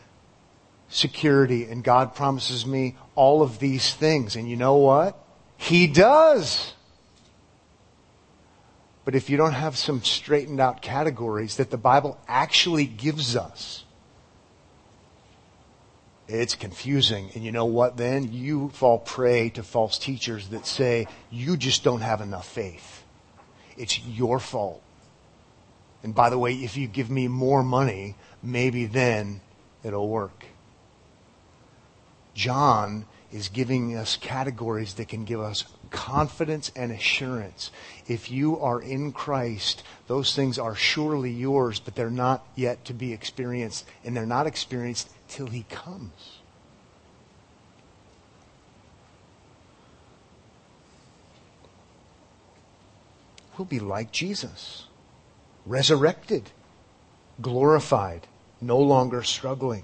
security 0.87 1.65
and 1.65 1.83
God 1.83 2.15
promises 2.15 2.65
me 2.65 2.95
all 3.15 3.41
of 3.41 3.59
these 3.59 3.93
things. 3.93 4.37
And 4.37 4.49
you 4.49 4.55
know 4.55 4.77
what? 4.77 5.21
He 5.57 5.87
does. 5.87 6.73
But 9.03 9.13
if 9.13 9.29
you 9.29 9.35
don't 9.35 9.51
have 9.51 9.77
some 9.77 10.01
straightened 10.01 10.61
out 10.61 10.81
categories 10.81 11.57
that 11.57 11.69
the 11.69 11.77
Bible 11.77 12.17
actually 12.29 12.85
gives 12.85 13.35
us, 13.35 13.83
it's 16.29 16.55
confusing. 16.55 17.29
And 17.35 17.43
you 17.43 17.51
know 17.51 17.65
what 17.65 17.97
then? 17.97 18.31
You 18.31 18.69
fall 18.69 18.99
prey 18.99 19.49
to 19.49 19.63
false 19.63 19.99
teachers 19.99 20.47
that 20.49 20.65
say 20.65 21.07
you 21.29 21.57
just 21.57 21.83
don't 21.83 22.01
have 22.01 22.21
enough 22.21 22.47
faith. 22.47 23.03
It's 23.75 23.99
your 23.99 24.39
fault. 24.39 24.81
And 26.03 26.15
by 26.15 26.29
the 26.29 26.39
way, 26.39 26.53
if 26.53 26.77
you 26.77 26.87
give 26.87 27.09
me 27.09 27.27
more 27.27 27.63
money, 27.63 28.15
maybe 28.41 28.85
then 28.85 29.41
it'll 29.83 30.07
work. 30.07 30.45
John 32.33 33.05
is 33.31 33.49
giving 33.49 33.95
us 33.95 34.15
categories 34.15 34.95
that 34.95 35.07
can 35.09 35.25
give 35.25 35.41
us 35.41 35.65
confidence 35.91 36.71
and 36.75 36.91
assurance. 36.91 37.69
If 38.07 38.31
you 38.31 38.59
are 38.59 38.81
in 38.81 39.11
Christ, 39.11 39.83
those 40.07 40.35
things 40.35 40.57
are 40.57 40.75
surely 40.75 41.31
yours, 41.31 41.79
but 41.79 41.95
they're 41.95 42.09
not 42.09 42.45
yet 42.55 42.85
to 42.85 42.93
be 42.93 43.11
experienced, 43.11 43.85
and 44.03 44.15
they're 44.15 44.25
not 44.25 44.47
experienced 44.47 45.09
till 45.27 45.47
He 45.47 45.63
comes. 45.69 46.37
We'll 53.57 53.65
be 53.65 53.81
like 53.81 54.13
Jesus 54.13 54.85
resurrected, 55.65 56.51
glorified, 57.41 58.27
no 58.61 58.79
longer 58.79 59.23
struggling. 59.23 59.83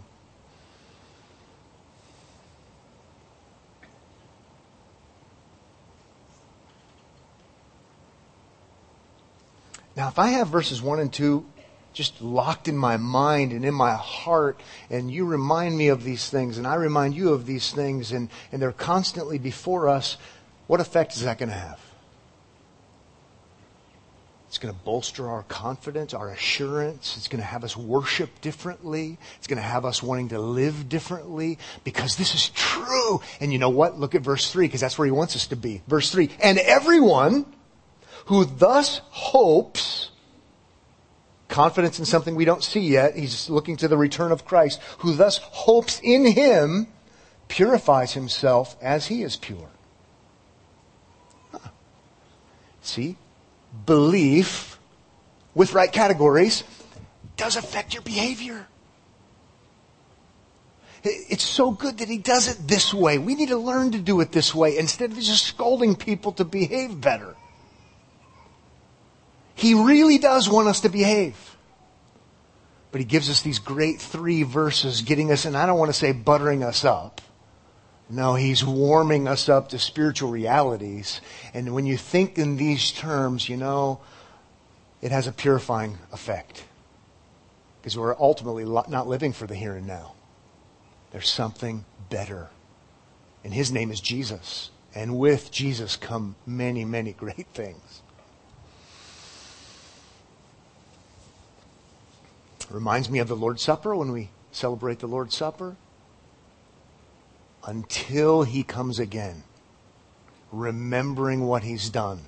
Now, 9.96 10.10
if 10.10 10.20
I 10.20 10.28
have 10.30 10.50
verses 10.50 10.82
1 10.82 11.00
and 11.00 11.12
2 11.12 11.46
just 11.94 12.22
locked 12.22 12.68
in 12.68 12.78
my 12.78 12.98
mind 12.98 13.54
and 13.54 13.64
in 13.64 13.74
my 13.74 13.94
heart, 13.94 14.60
and 14.90 15.10
you 15.10 15.26
remind 15.26 15.78
me 15.78 15.88
of 15.88 16.04
these 16.04 16.30
things, 16.30 16.58
and 16.58 16.68
I 16.68 16.76
remind 16.76 17.16
you 17.16 17.30
of 17.30 17.46
these 17.46 17.72
things, 17.72 18.12
and, 18.12 18.30
and 18.52 18.62
they're 18.62 18.74
constantly 18.74 19.38
before 19.38 19.88
us, 19.88 20.18
what 20.68 20.82
effect 20.82 21.14
is 21.16 21.24
that 21.24 21.38
going 21.38 21.50
to 21.50 21.56
have? 21.56 21.80
It's 24.56 24.64
going 24.64 24.74
to 24.74 24.82
bolster 24.86 25.30
our 25.30 25.44
confidence, 25.44 26.14
our 26.14 26.30
assurance. 26.30 27.18
It's 27.18 27.28
going 27.28 27.42
to 27.42 27.46
have 27.46 27.66
us 27.66 27.76
worship 27.76 28.40
differently. 28.40 29.18
It's 29.38 29.48
going 29.48 29.58
to 29.58 29.68
have 29.68 29.84
us 29.84 30.02
wanting 30.02 30.30
to 30.30 30.40
live 30.40 30.88
differently 30.88 31.60
because 31.84 32.16
this 32.16 32.34
is 32.34 32.48
true. 32.52 33.20
And 33.42 33.52
you 33.52 33.60
know 33.60 33.70
what? 33.70 34.00
Look 34.00 34.16
at 34.16 34.22
verse 34.22 34.50
3 34.50 34.68
because 34.68 34.80
that's 34.80 34.98
where 34.98 35.08
he 35.08 35.12
wants 35.12 35.36
us 35.36 35.48
to 35.48 35.58
be. 35.58 35.82
Verse 35.88 36.10
3. 36.10 36.30
And 36.42 36.58
everyone 36.58 37.46
who 38.28 38.46
thus 38.46 39.02
hopes, 39.10 40.12
confidence 41.50 42.00
in 42.00 42.06
something 42.06 42.34
we 42.34 42.46
don't 42.46 42.64
see 42.64 42.80
yet, 42.80 43.18
he's 43.18 43.50
looking 43.50 43.76
to 43.76 43.90
the 43.90 43.98
return 43.98 44.32
of 44.32 44.46
Christ, 44.46 44.80
who 45.00 45.16
thus 45.16 45.38
hopes 45.40 46.00
in 46.02 46.28
him 46.28 46.88
purifies 47.50 48.14
himself 48.14 48.78
as 48.82 49.08
he 49.08 49.22
is 49.22 49.36
pure. 49.36 49.68
See? 52.82 53.18
Belief 53.86 54.80
with 55.54 55.74
right 55.74 55.92
categories 55.92 56.64
does 57.38 57.56
affect 57.56 57.94
your 57.94 58.04
behavior. 58.04 58.68
It's 61.04 61.44
so 61.44 61.72
good 61.72 62.00
that 62.00 62.08
he 62.08 62.18
does 62.18 62.48
it 62.48 62.68
this 62.68 62.94
way. 62.94 63.20
We 63.20 63.36
need 63.36 63.50
to 63.50 63.58
learn 63.58 63.92
to 63.92 64.00
do 64.00 64.22
it 64.22 64.32
this 64.32 64.56
way 64.56 64.78
instead 64.78 65.12
of 65.12 65.20
just 65.20 65.46
scolding 65.46 65.96
people 65.96 66.32
to 66.34 66.44
behave 66.44 67.00
better. 67.00 67.36
He 69.54 69.74
really 69.74 70.18
does 70.18 70.50
want 70.50 70.68
us 70.68 70.82
to 70.82 70.90
behave. 70.90 71.56
But 72.92 73.02
he 73.02 73.06
gives 73.06 73.30
us 73.30 73.42
these 73.42 73.60
great 73.60 74.02
three 74.02 74.44
verses 74.44 75.02
getting 75.02 75.32
us, 75.32 75.46
and 75.46 75.56
I 75.56 75.66
don't 75.66 75.78
want 75.78 75.90
to 75.90 75.98
say 75.98 76.12
buttering 76.12 76.64
us 76.64 76.84
up. 76.84 77.22
No, 78.10 78.36
he's 78.36 78.64
warming 78.64 79.28
us 79.28 79.50
up 79.50 79.70
to 79.70 79.80
spiritual 79.80 80.30
realities. 80.30 81.22
And 81.54 81.74
when 81.74 81.86
you 81.86 81.98
think 81.98 82.38
in 82.38 82.58
these 82.58 82.92
terms, 82.92 83.50
you 83.50 83.58
know, 83.58 84.00
it 85.02 85.12
has 85.12 85.28
a 85.28 85.32
purifying 85.32 85.98
effect. 86.12 86.66
Because 87.82 87.98
we're 87.98 88.16
ultimately 88.20 88.64
not 88.64 89.08
living 89.08 89.34
for 89.34 89.48
the 89.48 89.56
here 89.56 89.76
and 89.76 89.88
now. 89.88 90.14
There's 91.12 91.30
something 91.30 91.86
better. 92.10 92.50
And 93.44 93.54
his 93.54 93.72
name 93.72 93.92
is 93.92 94.02
Jesus. 94.02 94.70
And 94.94 95.18
with 95.18 95.52
Jesus 95.52 95.96
come 95.96 96.36
many, 96.46 96.86
many 96.86 97.12
great 97.14 97.48
things. 97.54 98.02
Reminds 102.70 103.10
me 103.10 103.20
of 103.20 103.28
the 103.28 103.36
Lord's 103.36 103.62
Supper 103.62 103.96
when 103.96 104.12
we 104.12 104.30
celebrate 104.52 105.00
the 105.00 105.08
Lord's 105.08 105.36
Supper 105.36 105.76
until 107.66 108.44
he 108.44 108.64
comes 108.64 109.00
again, 109.00 109.44
remembering 110.52 111.46
what 111.46 111.64
he's 111.64 111.90
done. 111.90 112.22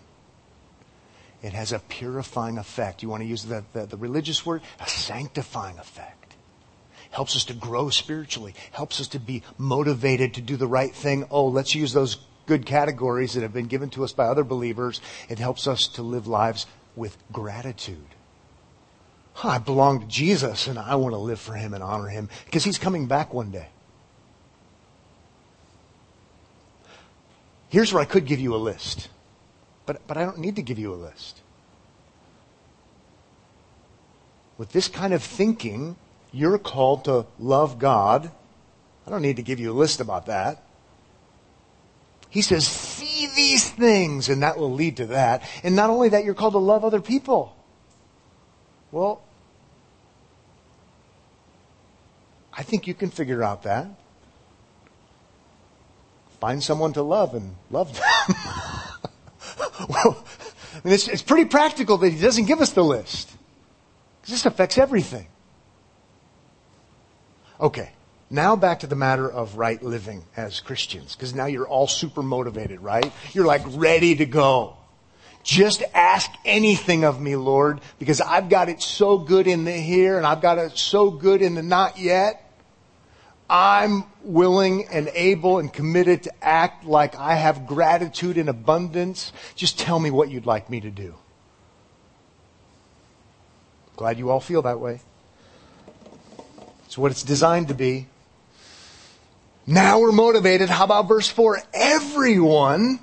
It 1.44 1.54
has 1.54 1.72
a 1.72 1.80
purifying 1.80 2.58
effect. 2.58 3.04
You 3.04 3.10
want 3.10 3.22
to 3.22 3.28
use 3.28 3.44
the, 3.44 3.64
the, 3.74 3.86
the, 3.86 3.98
religious 3.98 4.46
word? 4.46 4.62
A 4.80 4.88
sanctifying 4.88 5.78
effect. 5.78 6.36
Helps 7.12 7.36
us 7.36 7.46
to 7.46 7.54
grow 7.54 7.90
spiritually. 7.90 8.56
Helps 8.72 9.00
us 9.00 9.08
to 9.10 9.20
be 9.20 9.44
motivated 9.58 10.34
to 10.34 10.42
do 10.42 10.58
the 10.58 10.68
right 10.68 10.94
thing. 10.94 11.26
Oh, 11.30 11.46
let's 11.46 11.76
use 11.76 11.94
those 11.94 12.18
good 12.48 12.66
categories 12.66 13.34
that 13.34 13.44
have 13.44 13.54
been 13.54 13.68
given 13.68 13.90
to 13.92 14.04
us 14.04 14.14
by 14.14 14.26
other 14.26 14.44
believers. 14.44 15.00
It 15.30 15.38
helps 15.38 15.68
us 15.68 15.88
to 15.90 16.02
live 16.02 16.28
lives 16.28 16.66
with 16.96 17.16
gratitude. 17.32 18.08
I 19.44 19.60
belong 19.60 20.00
to 20.00 20.08
Jesus 20.08 20.66
and 20.66 20.80
I 20.80 20.96
want 20.96 21.14
to 21.14 21.20
live 21.20 21.40
for 21.40 21.54
him 21.54 21.76
and 21.76 21.84
honor 21.84 22.08
him 22.08 22.30
because 22.46 22.64
he's 22.64 22.80
coming 22.80 23.06
back 23.06 23.34
one 23.34 23.52
day. 23.52 23.68
Here's 27.70 27.94
where 27.94 28.02
I 28.02 28.06
could 28.06 28.26
give 28.26 28.40
you 28.40 28.56
a 28.56 28.58
list, 28.58 29.10
but, 29.86 30.06
but 30.08 30.18
I 30.18 30.24
don't 30.24 30.40
need 30.40 30.56
to 30.56 30.62
give 30.62 30.80
you 30.80 30.94
a 30.94 30.96
list. 30.96 31.42
With 34.58 34.72
this 34.72 34.88
kind 34.88 35.14
of 35.14 35.22
thinking, 35.22 35.98
you're 36.32 36.58
called 36.58 37.06
to 37.06 37.26
love 37.40 37.78
God. 37.78 38.32
I 39.06 39.10
don't 39.10 39.22
need 39.22 39.36
to 39.36 39.44
give 39.44 39.60
you 39.60 39.72
a 39.72 39.74
list 39.74 40.00
about 40.00 40.26
that. 40.28 40.64
He 42.30 42.42
says, 42.42 42.68
see 42.68 43.28
these 43.36 43.70
things, 43.70 44.30
and 44.30 44.44
that 44.44 44.58
will 44.58 44.74
lead 44.74 44.98
to 44.98 45.08
that. 45.08 45.44
And 45.64 45.76
not 45.76 45.90
only 45.90 46.10
that, 46.10 46.26
you're 46.26 46.34
called 46.34 46.54
to 46.54 46.60
love 46.60 46.84
other 46.84 47.02
people. 47.02 47.56
Well, 48.92 49.22
I 52.52 52.64
think 52.64 52.88
you 52.88 52.94
can 52.94 53.10
figure 53.12 53.44
out 53.44 53.64
that. 53.64 53.88
Find 56.40 56.64
someone 56.64 56.94
to 56.94 57.02
love 57.02 57.34
and 57.34 57.56
love 57.72 57.94
them. 57.94 58.04
well, 59.90 60.24
I 60.74 60.82
mean, 60.84 60.94
it's, 60.94 61.08
it's 61.08 61.24
pretty 61.24 61.46
practical 61.46 61.98
that 61.98 62.12
he 62.12 62.22
doesn't 62.22 62.46
give 62.46 62.62
us 62.62 62.72
the 62.72 62.84
list. 62.84 63.32
Because 64.22 64.34
this 64.34 64.46
affects 64.46 64.78
everything. 64.78 65.28
Okay. 67.60 67.92
Now 68.30 68.56
back 68.56 68.82
to 68.82 68.88
the 68.88 68.96
matter 68.96 69.30
of 69.30 69.58
right 69.58 69.82
living 69.82 70.24
as 70.36 70.60
Christians. 70.60 71.16
Because 71.16 71.34
now 71.34 71.46
you're 71.46 71.68
all 71.68 71.88
super 71.88 72.22
motivated, 72.22 72.82
right? 72.82 73.12
You're 73.34 73.46
like 73.46 73.64
ready 73.70 74.16
to 74.16 74.26
go. 74.26 74.78
Just 75.44 75.82
ask 75.94 76.30
anything 76.44 77.06
of 77.06 77.22
me, 77.22 77.38
Lord, 77.38 77.80
because 78.00 78.20
I've 78.20 78.50
got 78.50 78.68
it 78.68 78.82
so 78.82 79.18
good 79.18 79.48
in 79.48 79.64
the 79.64 79.72
here 79.72 80.18
and 80.18 80.28
I've 80.28 80.42
got 80.42 80.58
it 80.58 80.78
so 80.78 81.10
good 81.10 81.42
in 81.42 81.56
the 81.56 81.64
not 81.64 81.98
yet. 81.98 82.47
I'm 83.50 84.04
willing 84.24 84.88
and 84.88 85.10
able 85.14 85.60
and 85.60 85.72
committed 85.72 86.24
to 86.24 86.44
act 86.44 86.86
like 86.86 87.16
I 87.16 87.36
have 87.36 87.66
gratitude 87.66 88.38
in 88.38 88.50
abundance. 88.50 89.32
Just 89.56 89.80
tell 89.80 90.00
me 90.00 90.12
what 90.12 90.30
you'd 90.30 90.46
like 90.46 90.70
me 90.70 90.82
to 90.82 90.90
do. 90.90 91.16
Glad 93.96 94.18
you 94.20 94.30
all 94.30 94.42
feel 94.42 94.62
that 94.64 94.80
way. 94.80 95.00
It's 96.86 96.98
what 96.98 97.12
it's 97.12 97.24
designed 97.24 97.70
to 97.70 97.74
be. 97.74 98.08
Now 99.66 100.00
we're 100.00 100.12
motivated. 100.12 100.70
How 100.70 100.86
about 100.86 101.08
verse 101.08 101.30
4? 101.30 101.60
Everyone. 101.74 103.00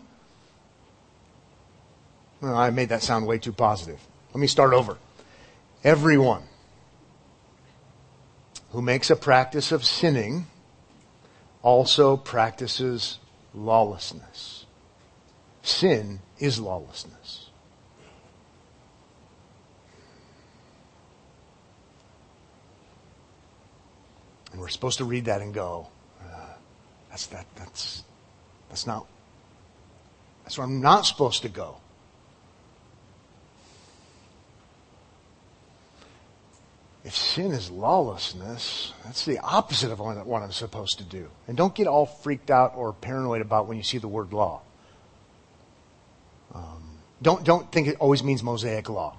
Well, 2.40 2.56
I 2.56 2.70
made 2.70 2.90
that 2.90 3.02
sound 3.02 3.26
way 3.26 3.38
too 3.38 3.52
positive. 3.52 3.98
Let 4.32 4.40
me 4.40 4.46
start 4.46 4.72
over. 4.72 4.98
Everyone 5.82 6.42
who 8.74 8.82
makes 8.82 9.08
a 9.08 9.14
practice 9.14 9.70
of 9.70 9.84
sinning 9.84 10.46
also 11.62 12.16
practices 12.16 13.20
lawlessness. 13.54 14.66
Sin 15.62 16.18
is 16.40 16.58
lawlessness. 16.58 17.50
And 24.50 24.60
we're 24.60 24.66
supposed 24.66 24.98
to 24.98 25.04
read 25.04 25.26
that 25.26 25.40
and 25.40 25.54
go, 25.54 25.86
uh, 26.20 26.54
that's 27.10 27.28
that, 27.28 27.46
that's, 27.54 28.02
that's 28.70 28.88
not, 28.88 29.06
that's 30.42 30.58
where 30.58 30.66
I'm 30.66 30.80
not 30.80 31.02
supposed 31.02 31.42
to 31.42 31.48
go. 31.48 31.76
If 37.04 37.14
sin 37.14 37.52
is 37.52 37.70
lawlessness, 37.70 38.94
that's 39.04 39.26
the 39.26 39.38
opposite 39.38 39.92
of 39.92 40.00
what 40.00 40.42
I'm 40.42 40.52
supposed 40.52 40.98
to 40.98 41.04
do. 41.04 41.28
And 41.46 41.56
don't 41.56 41.74
get 41.74 41.86
all 41.86 42.06
freaked 42.06 42.50
out 42.50 42.72
or 42.76 42.94
paranoid 42.94 43.42
about 43.42 43.68
when 43.68 43.76
you 43.76 43.82
see 43.82 43.98
the 43.98 44.08
word 44.08 44.32
law. 44.32 44.62
Um, 46.54 46.98
don't, 47.20 47.44
don't 47.44 47.70
think 47.70 47.88
it 47.88 47.96
always 48.00 48.24
means 48.24 48.42
Mosaic 48.42 48.88
law. 48.88 49.18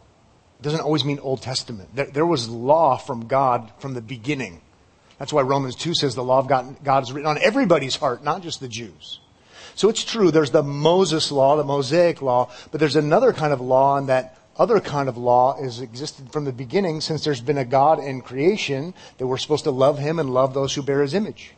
It 0.59 0.63
doesn't 0.63 0.81
always 0.81 1.05
mean 1.05 1.19
Old 1.19 1.43
Testament. 1.43 1.95
There, 1.95 2.07
there 2.07 2.25
was 2.25 2.49
law 2.49 2.97
from 2.97 3.27
God 3.27 3.71
from 3.77 3.93
the 3.93 4.01
beginning. 4.01 4.61
That's 5.19 5.31
why 5.31 5.43
Romans 5.43 5.75
2 5.75 5.93
says 5.93 6.15
the 6.15 6.23
law 6.23 6.39
of 6.39 6.47
God, 6.47 6.83
God 6.83 7.03
is 7.03 7.13
written 7.13 7.29
on 7.29 7.37
everybody's 7.37 7.95
heart, 7.95 8.23
not 8.23 8.41
just 8.41 8.61
the 8.61 8.67
Jews. 8.67 9.19
So 9.75 9.89
it's 9.89 10.03
true, 10.03 10.31
there's 10.31 10.51
the 10.51 10.63
Moses 10.63 11.31
law, 11.31 11.55
the 11.55 11.63
Mosaic 11.63 12.21
law, 12.21 12.49
but 12.71 12.79
there's 12.79 12.95
another 12.95 13.31
kind 13.31 13.53
of 13.53 13.61
law 13.61 13.97
in 13.97 14.07
that 14.07 14.39
other 14.57 14.79
kind 14.79 15.09
of 15.09 15.17
law 15.17 15.61
has 15.61 15.81
existed 15.81 16.31
from 16.31 16.45
the 16.45 16.53
beginning 16.53 17.01
since 17.01 17.23
there's 17.23 17.41
been 17.41 17.57
a 17.57 17.65
God 17.65 17.99
in 17.99 18.21
creation 18.21 18.93
that 19.17 19.27
we're 19.27 19.37
supposed 19.37 19.65
to 19.65 19.71
love 19.71 19.99
him 19.99 20.19
and 20.19 20.33
love 20.33 20.53
those 20.53 20.73
who 20.73 20.81
bear 20.81 21.01
his 21.01 21.13
image. 21.13 21.53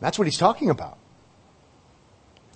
That's 0.00 0.18
what 0.18 0.26
he's 0.26 0.38
talking 0.38 0.70
about. 0.70 0.98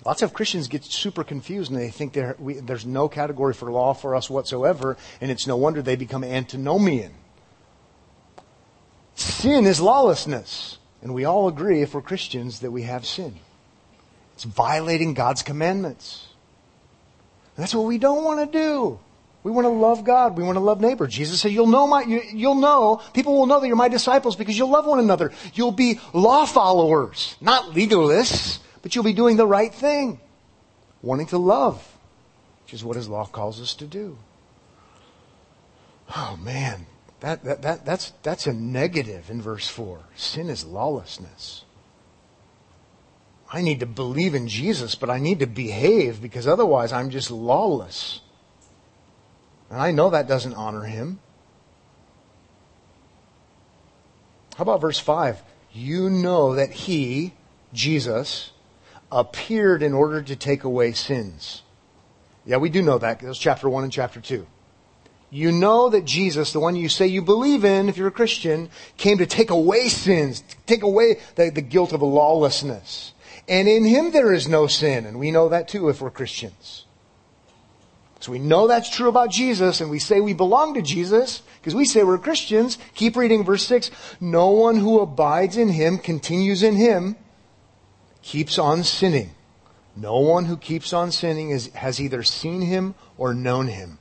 Lots 0.04 0.22
of 0.22 0.34
Christians 0.34 0.68
get 0.68 0.84
super 0.84 1.22
confused 1.22 1.70
and 1.70 1.80
they 1.80 1.90
think 1.90 2.18
we, 2.38 2.54
there's 2.54 2.84
no 2.84 3.08
category 3.08 3.54
for 3.54 3.70
law 3.70 3.94
for 3.94 4.16
us 4.16 4.28
whatsoever, 4.28 4.96
and 5.20 5.30
it's 5.30 5.46
no 5.46 5.56
wonder 5.56 5.80
they 5.80 5.96
become 5.96 6.24
antinomian. 6.24 7.12
Sin 9.14 9.66
is 9.66 9.80
lawlessness, 9.80 10.78
and 11.02 11.14
we 11.14 11.24
all 11.24 11.46
agree, 11.46 11.82
if 11.82 11.94
we're 11.94 12.02
Christians, 12.02 12.60
that 12.60 12.70
we 12.70 12.82
have 12.82 13.06
sin. 13.06 13.36
It's 14.34 14.44
violating 14.44 15.14
God's 15.14 15.42
commandments. 15.42 16.28
That's 17.56 17.74
what 17.74 17.84
we 17.84 17.98
don't 17.98 18.24
want 18.24 18.40
to 18.40 18.58
do. 18.58 18.98
We 19.44 19.50
want 19.50 19.64
to 19.64 19.70
love 19.70 20.04
God. 20.04 20.36
We 20.36 20.44
want 20.44 20.56
to 20.56 20.60
love 20.60 20.80
neighbor. 20.80 21.06
Jesus 21.06 21.40
said, 21.40 21.52
you'll 21.52 21.66
know 21.66 21.86
my, 21.86 22.02
you, 22.02 22.48
will 22.48 22.54
know, 22.54 23.02
people 23.12 23.36
will 23.36 23.46
know 23.46 23.60
that 23.60 23.66
you're 23.66 23.76
my 23.76 23.88
disciples 23.88 24.36
because 24.36 24.56
you'll 24.56 24.70
love 24.70 24.86
one 24.86 25.00
another. 25.00 25.32
You'll 25.54 25.72
be 25.72 25.98
law 26.12 26.46
followers, 26.46 27.36
not 27.40 27.74
legalists, 27.74 28.60
but 28.82 28.94
you'll 28.94 29.04
be 29.04 29.12
doing 29.12 29.36
the 29.36 29.46
right 29.46 29.74
thing. 29.74 30.20
Wanting 31.02 31.26
to 31.26 31.38
love, 31.38 31.84
which 32.64 32.74
is 32.74 32.84
what 32.84 32.96
his 32.96 33.08
law 33.08 33.26
calls 33.26 33.60
us 33.60 33.74
to 33.74 33.86
do. 33.86 34.16
Oh 36.16 36.38
man, 36.40 36.86
that, 37.20 37.42
that, 37.44 37.62
that, 37.62 37.84
that's, 37.84 38.12
that's 38.22 38.46
a 38.46 38.52
negative 38.52 39.28
in 39.30 39.42
verse 39.42 39.68
4. 39.68 39.98
Sin 40.14 40.48
is 40.48 40.64
lawlessness. 40.64 41.64
I 43.52 43.60
need 43.60 43.80
to 43.80 43.86
believe 43.86 44.34
in 44.34 44.48
Jesus, 44.48 44.94
but 44.94 45.10
I 45.10 45.18
need 45.18 45.40
to 45.40 45.46
behave 45.46 46.22
because 46.22 46.48
otherwise 46.48 46.90
I'm 46.90 47.10
just 47.10 47.30
lawless. 47.30 48.22
And 49.70 49.78
I 49.78 49.92
know 49.92 50.08
that 50.10 50.26
doesn't 50.26 50.54
honor 50.54 50.84
him. 50.84 51.20
How 54.56 54.62
about 54.62 54.80
verse 54.80 54.98
5? 54.98 55.42
You 55.72 56.08
know 56.08 56.54
that 56.54 56.70
he, 56.70 57.34
Jesus, 57.74 58.52
appeared 59.10 59.82
in 59.82 59.92
order 59.92 60.22
to 60.22 60.34
take 60.34 60.64
away 60.64 60.92
sins. 60.92 61.62
Yeah, 62.46 62.56
we 62.56 62.70
do 62.70 62.80
know 62.80 62.98
that. 62.98 63.20
That's 63.20 63.38
chapter 63.38 63.68
1 63.68 63.84
and 63.84 63.92
chapter 63.92 64.20
2. 64.20 64.46
You 65.30 65.52
know 65.52 65.90
that 65.90 66.04
Jesus, 66.04 66.52
the 66.52 66.60
one 66.60 66.76
you 66.76 66.88
say 66.88 67.06
you 67.06 67.22
believe 67.22 67.64
in 67.64 67.88
if 67.88 67.96
you're 67.96 68.08
a 68.08 68.12
Christian, 68.12 68.70
came 68.96 69.18
to 69.18 69.26
take 69.26 69.50
away 69.50 69.88
sins, 69.88 70.42
take 70.66 70.82
away 70.82 71.20
the, 71.36 71.50
the 71.50 71.62
guilt 71.62 71.92
of 71.92 72.02
lawlessness. 72.02 73.11
And 73.48 73.68
in 73.68 73.84
him 73.84 74.12
there 74.12 74.32
is 74.32 74.48
no 74.48 74.66
sin. 74.66 75.06
And 75.06 75.18
we 75.18 75.30
know 75.30 75.48
that 75.48 75.68
too 75.68 75.88
if 75.88 76.00
we're 76.00 76.10
Christians. 76.10 76.86
So 78.20 78.30
we 78.30 78.38
know 78.38 78.68
that's 78.68 78.88
true 78.88 79.08
about 79.08 79.30
Jesus 79.30 79.80
and 79.80 79.90
we 79.90 79.98
say 79.98 80.20
we 80.20 80.32
belong 80.32 80.74
to 80.74 80.82
Jesus 80.82 81.42
because 81.60 81.74
we 81.74 81.84
say 81.84 82.04
we're 82.04 82.18
Christians. 82.18 82.78
Keep 82.94 83.16
reading 83.16 83.44
verse 83.44 83.66
6. 83.66 83.90
No 84.20 84.50
one 84.50 84.76
who 84.76 85.00
abides 85.00 85.56
in 85.56 85.70
him, 85.70 85.98
continues 85.98 86.62
in 86.62 86.76
him, 86.76 87.16
keeps 88.22 88.58
on 88.58 88.84
sinning. 88.84 89.32
No 89.96 90.20
one 90.20 90.44
who 90.44 90.56
keeps 90.56 90.92
on 90.92 91.10
sinning 91.10 91.50
is, 91.50 91.72
has 91.74 92.00
either 92.00 92.22
seen 92.22 92.62
him 92.62 92.94
or 93.18 93.34
known 93.34 93.66
him. 93.66 93.98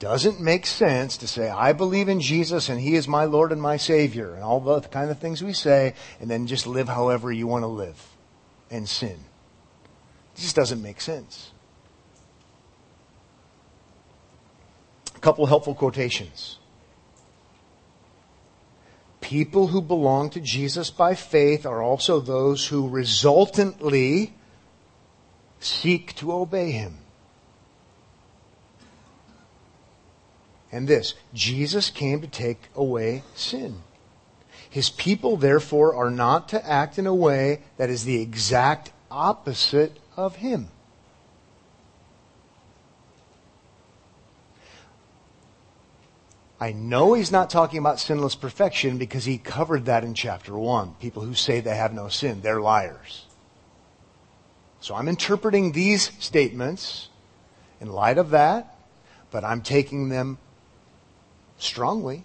Doesn't 0.00 0.40
make 0.40 0.66
sense 0.66 1.18
to 1.18 1.28
say, 1.28 1.50
I 1.50 1.74
believe 1.74 2.08
in 2.08 2.20
Jesus 2.20 2.68
and 2.68 2.80
He 2.80 2.96
is 2.96 3.06
my 3.06 3.26
Lord 3.26 3.52
and 3.52 3.62
my 3.62 3.76
Savior, 3.76 4.34
and 4.34 4.42
all 4.42 4.58
the 4.58 4.80
kind 4.80 5.10
of 5.10 5.18
things 5.20 5.44
we 5.44 5.52
say, 5.52 5.94
and 6.18 6.28
then 6.28 6.48
just 6.48 6.66
live 6.66 6.88
however 6.88 7.30
you 7.30 7.46
want 7.46 7.62
to 7.62 7.68
live 7.68 8.02
and 8.70 8.88
sin. 8.88 9.18
It 10.34 10.40
just 10.40 10.56
doesn't 10.56 10.82
make 10.82 11.02
sense. 11.02 11.52
A 15.14 15.18
couple 15.20 15.44
helpful 15.44 15.74
quotations. 15.74 16.58
People 19.20 19.66
who 19.66 19.82
belong 19.82 20.30
to 20.30 20.40
Jesus 20.40 20.90
by 20.90 21.14
faith 21.14 21.66
are 21.66 21.82
also 21.82 22.20
those 22.20 22.66
who 22.68 22.88
resultantly 22.88 24.32
seek 25.60 26.14
to 26.16 26.32
obey 26.32 26.70
Him. 26.70 26.99
And 30.72 30.88
this 30.88 31.14
Jesus 31.34 31.90
came 31.90 32.20
to 32.20 32.28
take 32.28 32.68
away 32.74 33.22
sin. 33.34 33.82
His 34.68 34.90
people, 34.90 35.36
therefore, 35.36 35.94
are 35.96 36.10
not 36.10 36.48
to 36.50 36.64
act 36.66 36.98
in 36.98 37.06
a 37.06 37.14
way 37.14 37.62
that 37.76 37.90
is 37.90 38.04
the 38.04 38.20
exact 38.20 38.92
opposite 39.10 39.98
of 40.16 40.36
Him. 40.36 40.68
I 46.60 46.72
know 46.72 47.14
he's 47.14 47.32
not 47.32 47.48
talking 47.48 47.78
about 47.78 47.98
sinless 47.98 48.34
perfection 48.34 48.98
because 48.98 49.24
he 49.24 49.38
covered 49.38 49.86
that 49.86 50.04
in 50.04 50.12
chapter 50.12 50.56
1. 50.56 50.96
People 51.00 51.22
who 51.22 51.32
say 51.32 51.60
they 51.60 51.74
have 51.74 51.94
no 51.94 52.08
sin, 52.08 52.42
they're 52.42 52.60
liars. 52.60 53.24
So 54.80 54.94
I'm 54.94 55.08
interpreting 55.08 55.72
these 55.72 56.12
statements 56.18 57.08
in 57.80 57.90
light 57.90 58.18
of 58.18 58.30
that, 58.30 58.76
but 59.30 59.42
I'm 59.42 59.62
taking 59.62 60.10
them 60.10 60.36
strongly. 61.62 62.24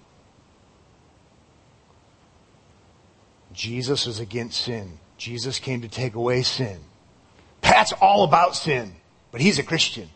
Jesus 3.54 4.08
is 4.08 4.20
against 4.20 4.62
sin. 4.62 5.00
Jesus 5.18 5.60
came 5.60 5.82
to 5.82 5.88
take 5.88 6.16
away 6.16 6.42
sin. 6.42 6.80
Pat's 7.62 7.94
all 7.94 8.24
about 8.24 8.56
sin, 8.56 8.96
but 9.32 9.42
he's 9.42 9.60
a 9.60 9.64
Christian. 9.64 10.10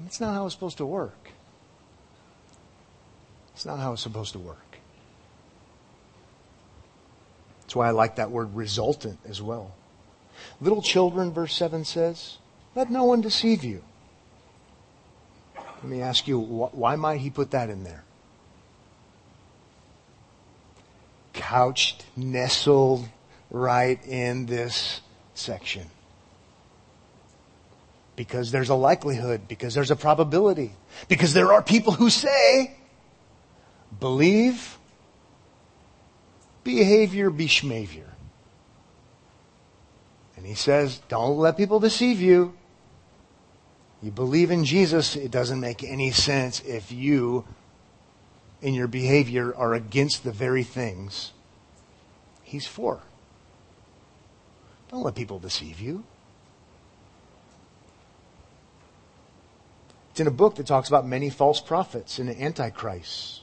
That's 0.00 0.20
not 0.20 0.34
how 0.34 0.46
it's 0.46 0.54
supposed 0.54 0.78
to 0.78 0.86
work. 0.86 1.30
It's 3.54 3.66
not 3.66 3.78
how 3.78 3.92
it's 3.92 4.02
supposed 4.02 4.32
to 4.32 4.38
work. 4.38 4.78
That's 7.62 7.76
why 7.76 7.88
I 7.88 7.90
like 7.90 8.16
that 8.16 8.30
word 8.30 8.54
resultant 8.54 9.18
as 9.28 9.42
well. 9.42 9.74
Little 10.60 10.80
children, 10.80 11.32
verse 11.32 11.54
7 11.54 11.84
says, 11.84 12.38
let 12.74 12.90
no 12.90 13.04
one 13.04 13.20
deceive 13.20 13.64
you. 13.64 13.82
Let 15.82 15.90
me 15.90 16.02
ask 16.02 16.26
you, 16.26 16.38
why 16.38 16.96
might 16.96 17.18
he 17.18 17.30
put 17.30 17.52
that 17.52 17.70
in 17.70 17.84
there? 17.84 18.02
Couched, 21.32 22.04
nestled 22.16 23.08
right 23.50 24.04
in 24.06 24.46
this 24.46 25.00
section. 25.34 25.86
Because 28.16 28.50
there's 28.50 28.70
a 28.70 28.74
likelihood, 28.74 29.46
because 29.46 29.74
there's 29.74 29.92
a 29.92 29.96
probability, 29.96 30.72
because 31.06 31.32
there 31.32 31.52
are 31.52 31.62
people 31.62 31.92
who 31.92 32.10
say, 32.10 32.74
believe, 34.00 34.78
behavior, 36.64 37.30
behavior. 37.30 38.12
And 40.36 40.44
he 40.44 40.54
says, 40.54 41.00
don't 41.08 41.38
let 41.38 41.56
people 41.56 41.78
deceive 41.78 42.20
you. 42.20 42.57
You 44.02 44.10
believe 44.10 44.50
in 44.50 44.64
Jesus, 44.64 45.16
it 45.16 45.30
doesn't 45.30 45.58
make 45.58 45.82
any 45.82 46.12
sense 46.12 46.60
if 46.60 46.92
you, 46.92 47.44
in 48.62 48.74
your 48.74 48.86
behavior, 48.86 49.54
are 49.54 49.74
against 49.74 50.22
the 50.22 50.30
very 50.30 50.62
things 50.62 51.32
he's 52.42 52.66
for. 52.66 53.00
Don't 54.90 55.02
let 55.02 55.14
people 55.14 55.38
deceive 55.38 55.80
you. 55.80 56.04
It's 60.10 60.20
in 60.20 60.26
a 60.26 60.32
book 60.32 60.56
that 60.56 60.66
talks 60.66 60.88
about 60.88 61.06
many 61.06 61.28
false 61.30 61.60
prophets 61.60 62.18
and 62.18 62.30
antichrists. 62.30 63.42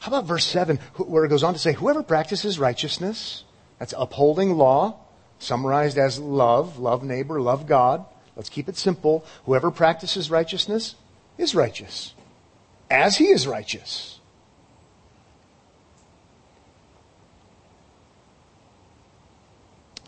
How 0.00 0.08
about 0.08 0.26
verse 0.26 0.46
7, 0.46 0.78
where 0.96 1.24
it 1.24 1.28
goes 1.28 1.42
on 1.42 1.54
to 1.54 1.58
say, 1.58 1.72
Whoever 1.72 2.02
practices 2.02 2.58
righteousness, 2.58 3.44
that's 3.78 3.94
upholding 3.96 4.56
law, 4.56 4.98
summarized 5.38 5.98
as 5.98 6.18
love, 6.18 6.78
love 6.78 7.02
neighbor, 7.02 7.40
love 7.40 7.66
God. 7.66 8.04
Let's 8.38 8.48
keep 8.48 8.68
it 8.68 8.76
simple. 8.76 9.24
Whoever 9.46 9.72
practices 9.72 10.30
righteousness 10.30 10.94
is 11.36 11.56
righteous, 11.56 12.14
as 12.88 13.16
he 13.16 13.26
is 13.26 13.48
righteous. 13.48 14.20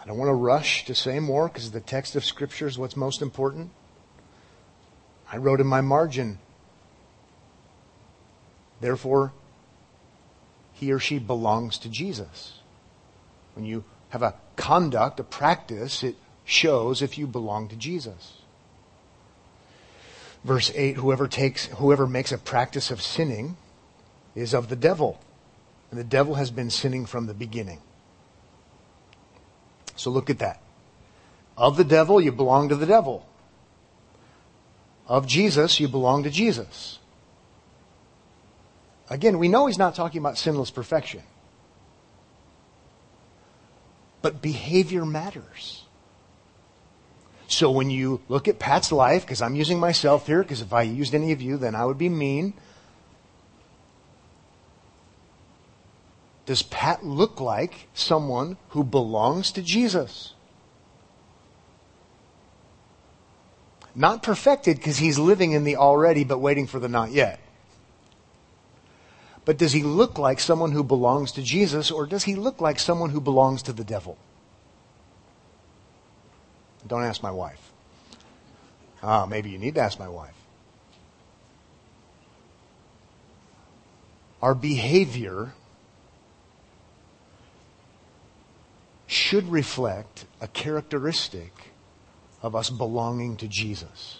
I 0.01 0.07
don't 0.07 0.17
want 0.17 0.29
to 0.29 0.35
rush 0.35 0.85
to 0.87 0.95
say 0.95 1.19
more 1.19 1.49
because 1.49 1.73
the 1.73 1.81
text 1.81 2.15
of 2.15 2.25
Scripture 2.25 2.69
is 2.69 2.79
what's 2.79 2.97
most 2.97 3.21
important. 3.21 3.71
I 5.31 5.37
wrote 5.37 5.61
in 5.61 5.67
my 5.67 5.81
margin, 5.81 6.39
therefore, 8.81 9.33
he 10.73 10.93
or 10.93 11.01
she 11.01 11.19
belongs 11.19 11.79
to 11.79 11.89
Jesus. 11.89 12.61
When 13.55 13.67
you 13.67 13.85
have 14.11 14.23
a 14.23 14.35
conduct, 14.55 15.19
a 15.19 15.25
practice, 15.25 16.03
it 16.05 16.15
shows 16.45 17.03
if 17.03 17.19
you 17.19 17.27
belong 17.27 17.69
to 17.69 17.77
Jesus. 17.77 18.39
Verse 20.45 20.73
8, 20.75 20.97
whoever 20.97 21.29
takes, 21.29 21.67
whoever 21.67 22.07
makes 22.07 22.33
a 22.33 22.39
practice 22.39 22.91
of 22.91 23.03
sinning 23.03 23.57
is 24.35 24.55
of 24.55 24.69
the 24.69 24.77
devil. 24.77 25.21
And 25.91 25.99
the 25.99 26.05
devil 26.05 26.37
has 26.37 26.51
been 26.51 26.71
sinning 26.71 27.05
from 27.05 27.27
the 27.27 27.35
beginning. 27.35 27.81
So 29.97 30.11
look 30.11 30.31
at 30.31 30.39
that. 30.39 30.63
Of 31.57 31.77
the 31.77 31.85
devil, 31.85 32.21
you 32.21 32.33
belong 32.33 32.71
to 32.71 32.77
the 32.77 32.87
devil. 32.87 33.27
Of 35.07 35.27
Jesus, 35.27 35.79
you 35.79 35.89
belong 35.89 36.23
to 36.23 36.31
Jesus. 36.31 36.99
Again, 39.11 39.39
we 39.39 39.49
know 39.49 39.67
he's 39.67 39.77
not 39.77 39.95
talking 39.95 40.21
about 40.21 40.39
sinless 40.39 40.71
perfection. 40.71 41.23
But 44.23 44.41
behavior 44.41 45.05
matters. 45.05 45.85
So 47.51 47.73
when 47.73 47.91
you 47.91 48.21
look 48.29 48.47
at 48.47 48.61
Pat's 48.61 48.93
life, 48.93 49.23
because 49.23 49.43
I'm 49.43 49.57
using 49.57 49.81
myself 49.81 50.29
here, 50.29 50.41
because 50.41 50.61
if 50.61 50.73
I 50.73 50.83
used 50.83 51.17
any 51.17 51.33
of 51.33 51.43
you, 51.43 51.57
then 51.57 51.75
I 51.75 51.85
would 51.85 51.99
be 51.99 52.09
mean. 52.09 52.55
Does 56.47 56.63
Pat 56.63 57.05
look 57.05 57.41
like 57.41 57.89
someone 57.93 58.57
who 58.69 58.85
belongs 58.85 59.51
to 59.53 59.63
Jesus? 59.63 60.35
Not 63.97 64.23
perfected 64.23 64.77
because 64.77 64.99
he's 64.99 65.19
living 65.19 65.51
in 65.51 65.65
the 65.65 65.75
already 65.75 66.23
but 66.23 66.39
waiting 66.39 66.69
for 66.69 66.79
the 66.79 66.89
not 66.89 67.11
yet. 67.11 67.41
But 69.45 69.59
does 69.59 69.73
he 69.73 69.83
look 69.83 70.19
like 70.19 70.39
someone 70.39 70.71
who 70.71 70.85
belongs 70.85 71.33
to 71.33 71.43
Jesus 71.43 71.91
or 71.91 72.07
does 72.07 72.23
he 72.23 72.37
look 72.37 72.61
like 72.61 72.79
someone 72.79 73.11
who 73.11 73.21
belongs 73.21 73.65
to 73.65 73.73
the 73.73 73.85
devil? 73.85 74.17
Don't 76.87 77.05
ask 77.05 77.23
my 77.23 77.31
wife. 77.31 77.71
Ah, 79.03 79.27
maybe 79.27 79.51
you 79.51 79.59
need 79.59 79.75
to 79.77 79.81
ask 79.81 79.99
my 79.99 80.09
wife. 80.09 80.35
Our 84.43 84.55
behavior 84.55 85.53
should 89.07 89.51
reflect 89.51 90.25
a 90.41 90.49
characteristic 90.49 91.73
of 92.43 92.55
us 92.57 92.71
belonging 92.71 93.37
to 93.37 93.49
Jesus. 93.49 94.19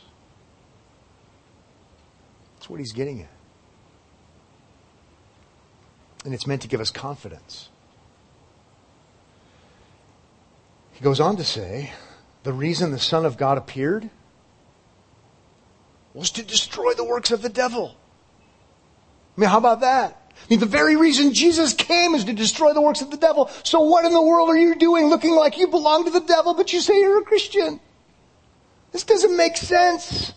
That's 2.57 2.69
what 2.69 2.81
he's 2.81 2.93
getting 2.93 3.23
at. 3.23 3.31
And 6.25 6.35
it's 6.35 6.47
meant 6.47 6.63
to 6.63 6.69
give 6.69 6.81
us 6.81 6.91
confidence. 6.91 7.71
He 10.93 11.03
goes 11.03 11.19
on 11.19 11.37
to 11.37 11.45
say, 11.45 11.93
the 12.43 12.53
reason 12.53 12.91
the 12.91 12.99
Son 12.99 13.25
of 13.25 13.37
God 13.37 13.59
appeared 13.59 14.11
was 16.15 16.31
to 16.33 16.43
destroy 16.43 16.95
the 16.95 17.05
works 17.05 17.31
of 17.31 17.43
the 17.43 17.49
devil. 17.49 17.97
I 19.37 19.41
mean, 19.41 19.51
how 19.51 19.59
about 19.59 19.81
that? 19.81 20.17
I 20.35 20.47
mean, 20.49 20.61
the 20.61 20.67
very 20.67 20.97
reason 20.97 21.35
Jesus 21.35 21.75
came 21.75 22.15
is 22.15 22.25
to 22.25 22.33
destroy 22.33 22.73
the 22.73 22.81
works 22.81 23.03
of 23.03 23.11
the 23.11 23.17
devil. 23.17 23.51
So 23.63 23.81
what 23.81 24.05
in 24.05 24.13
the 24.13 24.23
world 24.23 24.49
are 24.49 24.57
you 24.57 24.75
doing 24.75 25.07
looking 25.07 25.33
like 25.33 25.59
you 25.59 25.69
belong 25.69 26.05
to 26.05 26.11
the 26.11 26.21
devil, 26.21 26.55
but 26.55 26.73
you 26.73 26.81
say 26.81 26.99
you're 26.99 27.21
a 27.21 27.25
Christian? 27.25 27.79
This 28.93 29.05
doesn't 29.05 29.37
make 29.37 29.57
sense. 29.57 30.33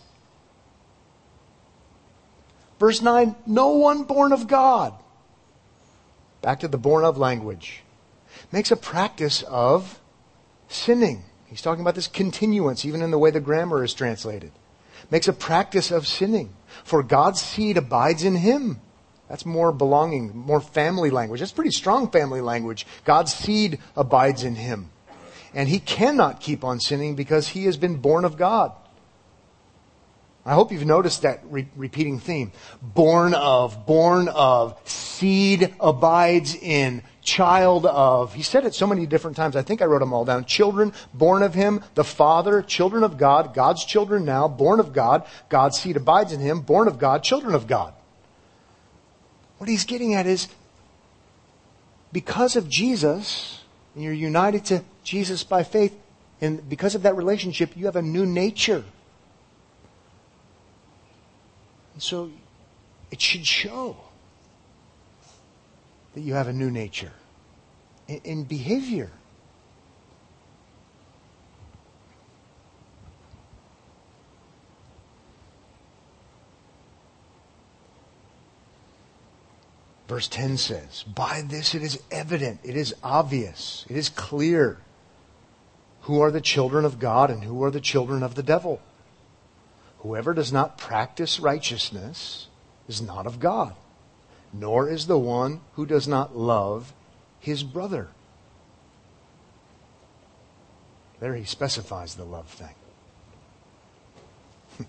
Verse 2.78 3.00
9, 3.00 3.34
no 3.46 3.70
one 3.70 4.04
born 4.04 4.32
of 4.32 4.46
God 4.46 4.94
back 6.44 6.60
to 6.60 6.68
the 6.68 6.76
born 6.76 7.04
of 7.04 7.16
language, 7.16 7.82
makes 8.52 8.70
a 8.70 8.76
practice 8.76 9.42
of 9.44 9.98
sinning. 10.68 11.22
He's 11.54 11.62
talking 11.62 11.82
about 11.82 11.94
this 11.94 12.08
continuance, 12.08 12.84
even 12.84 13.00
in 13.00 13.12
the 13.12 13.18
way 13.18 13.30
the 13.30 13.38
grammar 13.38 13.84
is 13.84 13.94
translated. 13.94 14.50
Makes 15.12 15.28
a 15.28 15.32
practice 15.32 15.92
of 15.92 16.04
sinning. 16.04 16.52
For 16.82 17.00
God's 17.04 17.40
seed 17.40 17.76
abides 17.76 18.24
in 18.24 18.34
him. 18.34 18.80
That's 19.28 19.46
more 19.46 19.70
belonging, 19.70 20.36
more 20.36 20.60
family 20.60 21.10
language. 21.10 21.38
That's 21.38 21.52
pretty 21.52 21.70
strong 21.70 22.10
family 22.10 22.40
language. 22.40 22.88
God's 23.04 23.32
seed 23.32 23.78
abides 23.96 24.42
in 24.42 24.56
him. 24.56 24.90
And 25.54 25.68
he 25.68 25.78
cannot 25.78 26.40
keep 26.40 26.64
on 26.64 26.80
sinning 26.80 27.14
because 27.14 27.46
he 27.46 27.66
has 27.66 27.76
been 27.76 27.98
born 27.98 28.24
of 28.24 28.36
God. 28.36 28.72
I 30.44 30.54
hope 30.54 30.72
you've 30.72 30.84
noticed 30.84 31.22
that 31.22 31.40
re- 31.44 31.68
repeating 31.76 32.18
theme. 32.18 32.50
Born 32.82 33.32
of, 33.32 33.86
born 33.86 34.26
of, 34.26 34.76
seed 34.88 35.72
abides 35.78 36.56
in, 36.56 37.04
child 37.24 37.86
of. 37.86 38.34
He 38.34 38.42
said 38.42 38.64
it 38.64 38.74
so 38.74 38.86
many 38.86 39.06
different 39.06 39.36
times. 39.36 39.56
I 39.56 39.62
think 39.62 39.82
I 39.82 39.86
wrote 39.86 40.00
them 40.00 40.12
all 40.12 40.24
down. 40.24 40.44
Children 40.44 40.92
born 41.12 41.42
of 41.42 41.54
him, 41.54 41.82
the 41.94 42.04
Father, 42.04 42.62
children 42.62 43.02
of 43.02 43.18
God, 43.18 43.54
God's 43.54 43.84
children 43.84 44.24
now, 44.24 44.46
born 44.46 44.78
of 44.78 44.92
God, 44.92 45.26
God's 45.48 45.80
seed 45.80 45.96
abides 45.96 46.32
in 46.32 46.40
him, 46.40 46.60
born 46.60 46.86
of 46.86 46.98
God, 46.98 47.24
children 47.24 47.54
of 47.54 47.66
God. 47.66 47.94
What 49.58 49.68
he's 49.68 49.84
getting 49.84 50.14
at 50.14 50.26
is 50.26 50.48
because 52.12 52.54
of 52.54 52.68
Jesus, 52.68 53.62
and 53.94 54.04
you're 54.04 54.12
united 54.12 54.66
to 54.66 54.84
Jesus 55.02 55.42
by 55.42 55.64
faith, 55.64 55.98
and 56.40 56.68
because 56.68 56.94
of 56.94 57.02
that 57.02 57.16
relationship, 57.16 57.76
you 57.76 57.86
have 57.86 57.96
a 57.96 58.02
new 58.02 58.26
nature. 58.26 58.84
And 61.94 62.02
so 62.02 62.30
it 63.10 63.20
should 63.20 63.46
show 63.46 63.96
that 66.14 66.20
you 66.20 66.34
have 66.34 66.48
a 66.48 66.52
new 66.52 66.70
nature 66.70 67.12
in, 68.08 68.20
in 68.24 68.44
behavior. 68.44 69.10
Verse 80.06 80.28
10 80.28 80.58
says, 80.58 81.02
By 81.02 81.42
this 81.46 81.74
it 81.74 81.82
is 81.82 82.00
evident, 82.10 82.60
it 82.62 82.76
is 82.76 82.94
obvious, 83.02 83.84
it 83.88 83.96
is 83.96 84.08
clear 84.08 84.78
who 86.02 86.20
are 86.20 86.30
the 86.30 86.40
children 86.40 86.84
of 86.84 86.98
God 86.98 87.30
and 87.30 87.42
who 87.42 87.62
are 87.64 87.70
the 87.70 87.80
children 87.80 88.22
of 88.22 88.34
the 88.34 88.42
devil. 88.42 88.80
Whoever 90.00 90.34
does 90.34 90.52
not 90.52 90.76
practice 90.76 91.40
righteousness 91.40 92.48
is 92.86 93.00
not 93.00 93.26
of 93.26 93.40
God, 93.40 93.74
nor 94.56 94.88
is 94.88 95.08
the 95.08 95.18
one 95.18 95.60
who 95.74 95.84
does 95.84 96.06
not 96.06 96.36
love 96.36 96.94
his 97.40 97.64
brother. 97.64 98.08
There 101.18 101.34
he 101.34 101.44
specifies 101.44 102.14
the 102.14 102.24
love 102.24 102.48
thing. 102.48 102.74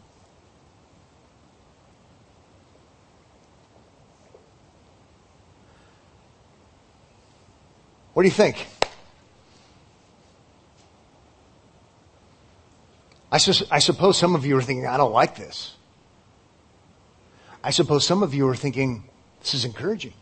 what 8.14 8.22
do 8.22 8.28
you 8.28 8.34
think? 8.34 8.68
I, 13.32 13.40
su- 13.40 13.66
I 13.72 13.80
suppose 13.80 14.18
some 14.18 14.36
of 14.36 14.46
you 14.46 14.56
are 14.58 14.62
thinking, 14.62 14.86
I 14.86 14.98
don't 14.98 15.12
like 15.12 15.36
this. 15.36 15.76
I 17.64 17.72
suppose 17.72 18.06
some 18.06 18.22
of 18.22 18.36
you 18.36 18.48
are 18.48 18.56
thinking, 18.56 19.10
this 19.46 19.54
is 19.54 19.64
encouraging. 19.64 20.14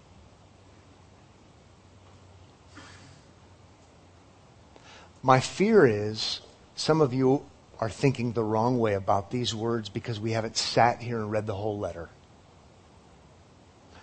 My 5.22 5.40
fear 5.40 5.86
is 5.86 6.42
some 6.76 7.00
of 7.00 7.14
you 7.14 7.46
are 7.80 7.90
thinking 7.90 8.34
the 8.34 8.44
wrong 8.44 8.80
way 8.80 8.96
about 8.96 9.32
these 9.32 9.56
words 9.56 9.88
because 9.88 10.20
we 10.20 10.34
haven't 10.34 10.58
sat 10.58 11.02
here 11.02 11.20
and 11.20 11.32
read 11.32 11.48
the 11.48 11.56
whole 11.56 11.80
letter. 11.80 12.10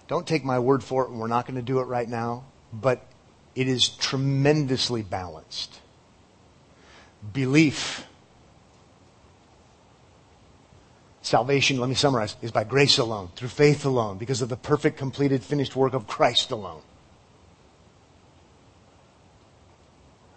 Don't 0.09 0.27
take 0.27 0.43
my 0.43 0.59
word 0.59 0.83
for 0.83 1.05
it, 1.05 1.11
and 1.11 1.21
we're 1.21 1.27
not 1.27 1.45
going 1.45 1.57
to 1.57 1.63
do 1.63 1.81
it 1.81 1.85
right 1.85 2.09
now, 2.09 2.45
but 2.73 3.07
it 3.55 3.69
is 3.69 3.91
tremendously 3.91 5.03
balanced. 5.03 5.81
Belief 7.31 8.07
Salvation, 11.23 11.79
let 11.79 11.89
me 11.89 11.95
summarize, 11.95 12.37
is 12.41 12.51
by 12.51 12.65
grace 12.65 12.99
alone, 12.99 13.31
through 13.37 13.49
faith 13.49 13.85
alone, 13.85 14.17
because 14.17 14.41
of 14.41 14.49
the 14.49 14.57
perfect, 14.57 14.97
completed, 14.97 15.43
finished 15.43 15.77
work 15.77 15.93
of 15.93 16.07
Christ 16.07 16.51
alone. 16.51 16.83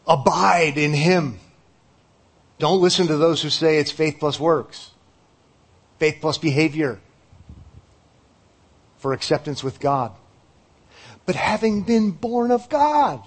Abide 0.06 0.78
in 0.78 0.94
Him. 0.94 1.40
Don't 2.60 2.82
listen 2.82 3.08
to 3.08 3.18
those 3.18 3.42
who 3.42 3.50
say 3.50 3.78
it's 3.78 3.92
faith 3.92 4.18
plus 4.20 4.40
works, 4.40 4.92
faith 6.00 6.18
plus 6.20 6.38
behavior 6.38 7.00
for 8.98 9.14
acceptance 9.14 9.64
with 9.64 9.80
God. 9.80 10.14
But 11.26 11.36
having 11.36 11.84
been 11.84 12.12
born 12.12 12.52
of 12.52 12.68
God, 12.70 13.22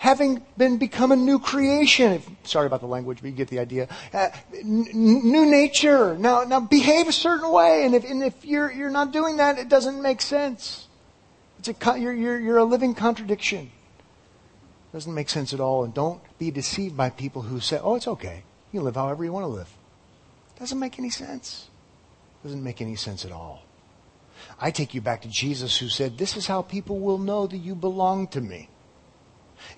having 0.00 0.42
been 0.56 0.78
become 0.78 1.12
a 1.12 1.16
new 1.16 1.38
creation. 1.38 2.22
Sorry 2.44 2.66
about 2.66 2.80
the 2.80 2.86
language, 2.86 3.18
but 3.20 3.28
you 3.28 3.36
get 3.36 3.48
the 3.48 3.58
idea. 3.58 3.86
Uh, 4.14 4.30
n- 4.54 4.88
new 4.94 5.44
nature. 5.44 6.16
Now, 6.16 6.42
now 6.44 6.58
behave 6.58 7.06
a 7.06 7.12
certain 7.12 7.52
way, 7.52 7.84
and 7.84 7.94
if, 7.94 8.04
and 8.10 8.22
if 8.22 8.42
you're, 8.42 8.72
you're 8.72 8.90
not 8.90 9.12
doing 9.12 9.36
that, 9.36 9.58
it 9.58 9.68
doesn't 9.68 10.00
make 10.00 10.22
sense. 10.22 10.88
It's 11.58 11.68
a, 11.68 12.00
you're, 12.00 12.14
you're, 12.14 12.40
you're 12.40 12.56
a 12.56 12.64
living 12.64 12.94
contradiction. 12.94 13.70
It 14.88 14.92
doesn't 14.94 15.12
make 15.12 15.28
sense 15.28 15.52
at 15.52 15.60
all, 15.60 15.84
and 15.84 15.92
don't 15.92 16.22
be 16.38 16.50
deceived 16.50 16.96
by 16.96 17.10
people 17.10 17.42
who 17.42 17.60
say, 17.60 17.78
oh, 17.82 17.96
it's 17.96 18.08
okay. 18.08 18.44
You 18.72 18.80
live 18.80 18.94
however 18.94 19.22
you 19.22 19.34
want 19.34 19.44
to 19.44 19.48
live. 19.48 19.68
It 20.56 20.60
doesn't 20.60 20.78
make 20.78 20.98
any 20.98 21.10
sense. 21.10 21.68
It 22.42 22.48
doesn't 22.48 22.64
make 22.64 22.80
any 22.80 22.96
sense 22.96 23.26
at 23.26 23.32
all. 23.32 23.64
I 24.58 24.70
take 24.70 24.94
you 24.94 25.02
back 25.02 25.20
to 25.22 25.28
Jesus 25.28 25.76
who 25.76 25.90
said, 25.90 26.16
this 26.16 26.38
is 26.38 26.46
how 26.46 26.62
people 26.62 26.98
will 26.98 27.18
know 27.18 27.46
that 27.46 27.58
you 27.58 27.74
belong 27.74 28.28
to 28.28 28.40
me. 28.40 28.70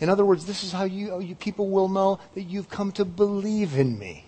In 0.01 0.09
other 0.09 0.25
words, 0.25 0.47
this 0.47 0.65
is 0.65 0.73
how 0.73 0.85
you, 0.85 1.21
you 1.21 1.35
people 1.35 1.69
will 1.69 1.89
know 1.89 2.19
that 2.35 2.43
you've 2.43 2.69
come 2.69 2.93
to 2.93 3.05
believe 3.05 3.77
in 3.77 3.99
me. 3.99 4.25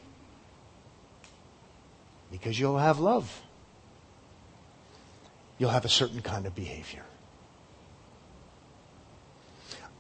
Because 2.31 2.59
you'll 2.59 2.79
have 2.79 2.99
love. 2.99 3.43
You'll 5.59 5.71
have 5.71 5.85
a 5.85 5.89
certain 5.89 6.21
kind 6.21 6.47
of 6.47 6.55
behavior. 6.55 7.05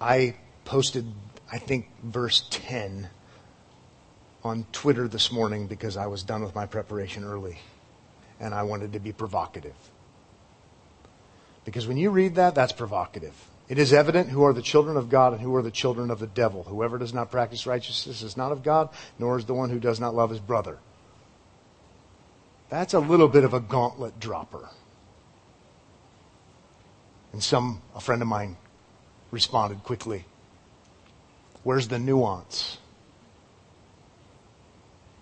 I 0.00 0.36
posted, 0.64 1.06
I 1.50 1.58
think, 1.58 1.88
verse 2.02 2.46
10 2.50 3.08
on 4.42 4.66
Twitter 4.72 5.08
this 5.08 5.32
morning 5.32 5.66
because 5.66 5.96
I 5.96 6.06
was 6.06 6.22
done 6.22 6.42
with 6.42 6.54
my 6.54 6.66
preparation 6.66 7.24
early 7.24 7.58
and 8.40 8.52
I 8.52 8.64
wanted 8.64 8.92
to 8.92 8.98
be 8.98 9.12
provocative. 9.12 9.74
Because 11.64 11.86
when 11.86 11.96
you 11.96 12.10
read 12.10 12.34
that, 12.34 12.54
that's 12.54 12.72
provocative. 12.72 13.34
It 13.68 13.78
is 13.78 13.92
evident 13.92 14.28
who 14.28 14.44
are 14.44 14.52
the 14.52 14.62
children 14.62 14.96
of 14.96 15.08
God 15.08 15.32
and 15.32 15.40
who 15.40 15.54
are 15.54 15.62
the 15.62 15.70
children 15.70 16.10
of 16.10 16.18
the 16.18 16.26
devil. 16.26 16.64
Whoever 16.64 16.98
does 16.98 17.14
not 17.14 17.30
practice 17.30 17.66
righteousness 17.66 18.22
is 18.22 18.36
not 18.36 18.52
of 18.52 18.62
God, 18.62 18.90
nor 19.18 19.38
is 19.38 19.46
the 19.46 19.54
one 19.54 19.70
who 19.70 19.80
does 19.80 19.98
not 19.98 20.14
love 20.14 20.30
his 20.30 20.40
brother. 20.40 20.78
That's 22.68 22.92
a 22.92 23.00
little 23.00 23.28
bit 23.28 23.44
of 23.44 23.54
a 23.54 23.60
gauntlet 23.60 24.20
dropper. 24.20 24.68
And 27.32 27.42
some, 27.42 27.80
a 27.94 28.00
friend 28.00 28.20
of 28.20 28.28
mine 28.28 28.56
responded 29.30 29.82
quickly. 29.82 30.26
Where's 31.62 31.88
the 31.88 31.98
nuance? 31.98 32.78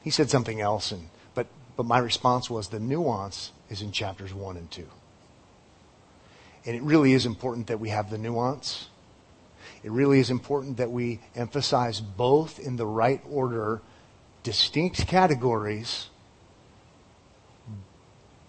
He 0.02 0.10
said 0.10 0.30
something 0.30 0.60
else, 0.60 0.90
and, 0.90 1.08
but, 1.34 1.46
but 1.76 1.86
my 1.86 1.98
response 1.98 2.50
was 2.50 2.68
the 2.68 2.80
nuance 2.80 3.52
is 3.70 3.82
in 3.82 3.92
chapters 3.92 4.34
1 4.34 4.56
and 4.56 4.70
2. 4.70 4.86
And 6.64 6.76
it 6.76 6.82
really 6.82 7.12
is 7.12 7.26
important 7.26 7.66
that 7.68 7.80
we 7.80 7.88
have 7.88 8.10
the 8.10 8.18
nuance. 8.18 8.88
It 9.82 9.90
really 9.90 10.20
is 10.20 10.30
important 10.30 10.76
that 10.76 10.90
we 10.90 11.20
emphasize 11.34 12.00
both 12.00 12.58
in 12.60 12.76
the 12.76 12.86
right 12.86 13.20
order, 13.28 13.82
distinct 14.42 15.06
categories, 15.08 16.08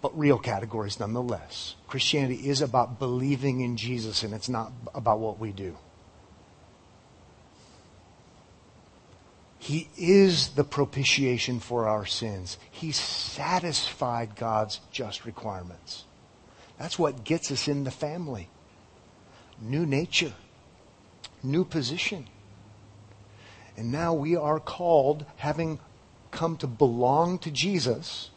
but 0.00 0.16
real 0.18 0.38
categories 0.38 1.00
nonetheless. 1.00 1.74
Christianity 1.88 2.48
is 2.48 2.60
about 2.60 2.98
believing 2.98 3.62
in 3.62 3.76
Jesus 3.76 4.22
and 4.22 4.32
it's 4.32 4.48
not 4.48 4.70
about 4.94 5.18
what 5.18 5.40
we 5.40 5.50
do. 5.50 5.76
He 9.58 9.88
is 9.96 10.48
the 10.48 10.62
propitiation 10.62 11.58
for 11.58 11.88
our 11.88 12.04
sins. 12.04 12.58
He 12.70 12.92
satisfied 12.92 14.36
God's 14.36 14.78
just 14.92 15.24
requirements. 15.24 16.04
That's 16.78 16.98
what 16.98 17.24
gets 17.24 17.50
us 17.50 17.68
in 17.68 17.84
the 17.84 17.90
family. 17.90 18.48
New 19.60 19.86
nature, 19.86 20.32
new 21.42 21.64
position. 21.64 22.26
And 23.76 23.90
now 23.90 24.14
we 24.14 24.36
are 24.36 24.60
called, 24.60 25.24
having 25.36 25.78
come 26.30 26.56
to 26.58 26.66
belong 26.66 27.38
to 27.38 27.50
Jesus 27.50 28.30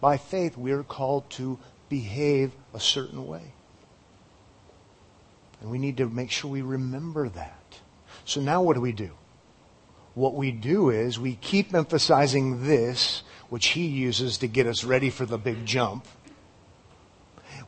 by 0.00 0.16
faith, 0.16 0.56
we 0.56 0.72
are 0.72 0.82
called 0.82 1.30
to 1.30 1.58
behave 1.88 2.52
a 2.74 2.80
certain 2.80 3.26
way. 3.26 3.52
And 5.60 5.70
we 5.70 5.78
need 5.78 5.96
to 5.96 6.08
make 6.08 6.30
sure 6.30 6.50
we 6.50 6.62
remember 6.62 7.28
that. 7.28 7.80
So 8.24 8.40
now 8.40 8.62
what 8.62 8.74
do 8.74 8.80
we 8.80 8.92
do? 8.92 9.12
What 10.14 10.34
we 10.34 10.50
do 10.50 10.90
is 10.90 11.18
we 11.18 11.36
keep 11.36 11.74
emphasizing 11.74 12.66
this, 12.66 13.22
which 13.48 13.68
he 13.68 13.86
uses 13.86 14.38
to 14.38 14.46
get 14.46 14.66
us 14.66 14.84
ready 14.84 15.10
for 15.10 15.26
the 15.26 15.38
big 15.38 15.64
jump 15.64 16.06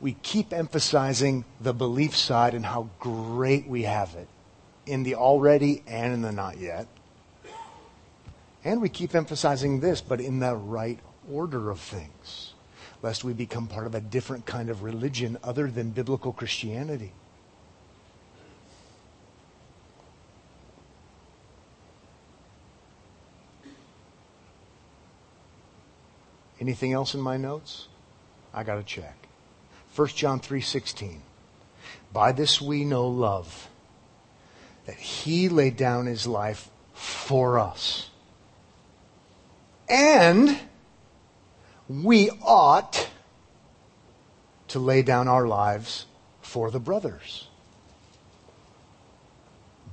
we 0.00 0.12
keep 0.22 0.52
emphasizing 0.52 1.44
the 1.60 1.72
belief 1.72 2.16
side 2.16 2.54
and 2.54 2.66
how 2.66 2.90
great 3.00 3.66
we 3.66 3.84
have 3.84 4.14
it 4.14 4.28
in 4.84 5.02
the 5.02 5.14
already 5.14 5.82
and 5.86 6.12
in 6.12 6.22
the 6.22 6.32
not 6.32 6.58
yet. 6.58 6.86
And 8.64 8.82
we 8.82 8.88
keep 8.88 9.14
emphasizing 9.14 9.80
this, 9.80 10.00
but 10.00 10.20
in 10.20 10.40
the 10.40 10.56
right 10.56 10.98
order 11.30 11.70
of 11.70 11.80
things, 11.80 12.52
lest 13.02 13.24
we 13.24 13.32
become 13.32 13.66
part 13.66 13.86
of 13.86 13.94
a 13.94 14.00
different 14.00 14.44
kind 14.44 14.70
of 14.70 14.82
religion 14.82 15.38
other 15.42 15.68
than 15.70 15.90
biblical 15.90 16.32
Christianity. 16.32 17.12
Anything 26.60 26.92
else 26.92 27.14
in 27.14 27.20
my 27.20 27.36
notes? 27.36 27.88
I 28.52 28.64
got 28.64 28.76
to 28.76 28.82
check. 28.82 29.25
1 29.96 30.08
John 30.08 30.40
3:16. 30.40 31.22
By 32.12 32.32
this 32.32 32.60
we 32.60 32.84
know 32.84 33.08
love, 33.08 33.68
that 34.84 34.96
he 34.96 35.48
laid 35.48 35.76
down 35.76 36.04
his 36.06 36.26
life 36.26 36.70
for 36.92 37.58
us. 37.58 38.10
And 39.88 40.60
we 41.88 42.30
ought 42.42 43.08
to 44.68 44.78
lay 44.78 45.02
down 45.02 45.28
our 45.28 45.46
lives 45.46 46.06
for 46.42 46.70
the 46.70 46.80
brothers. 46.80 47.48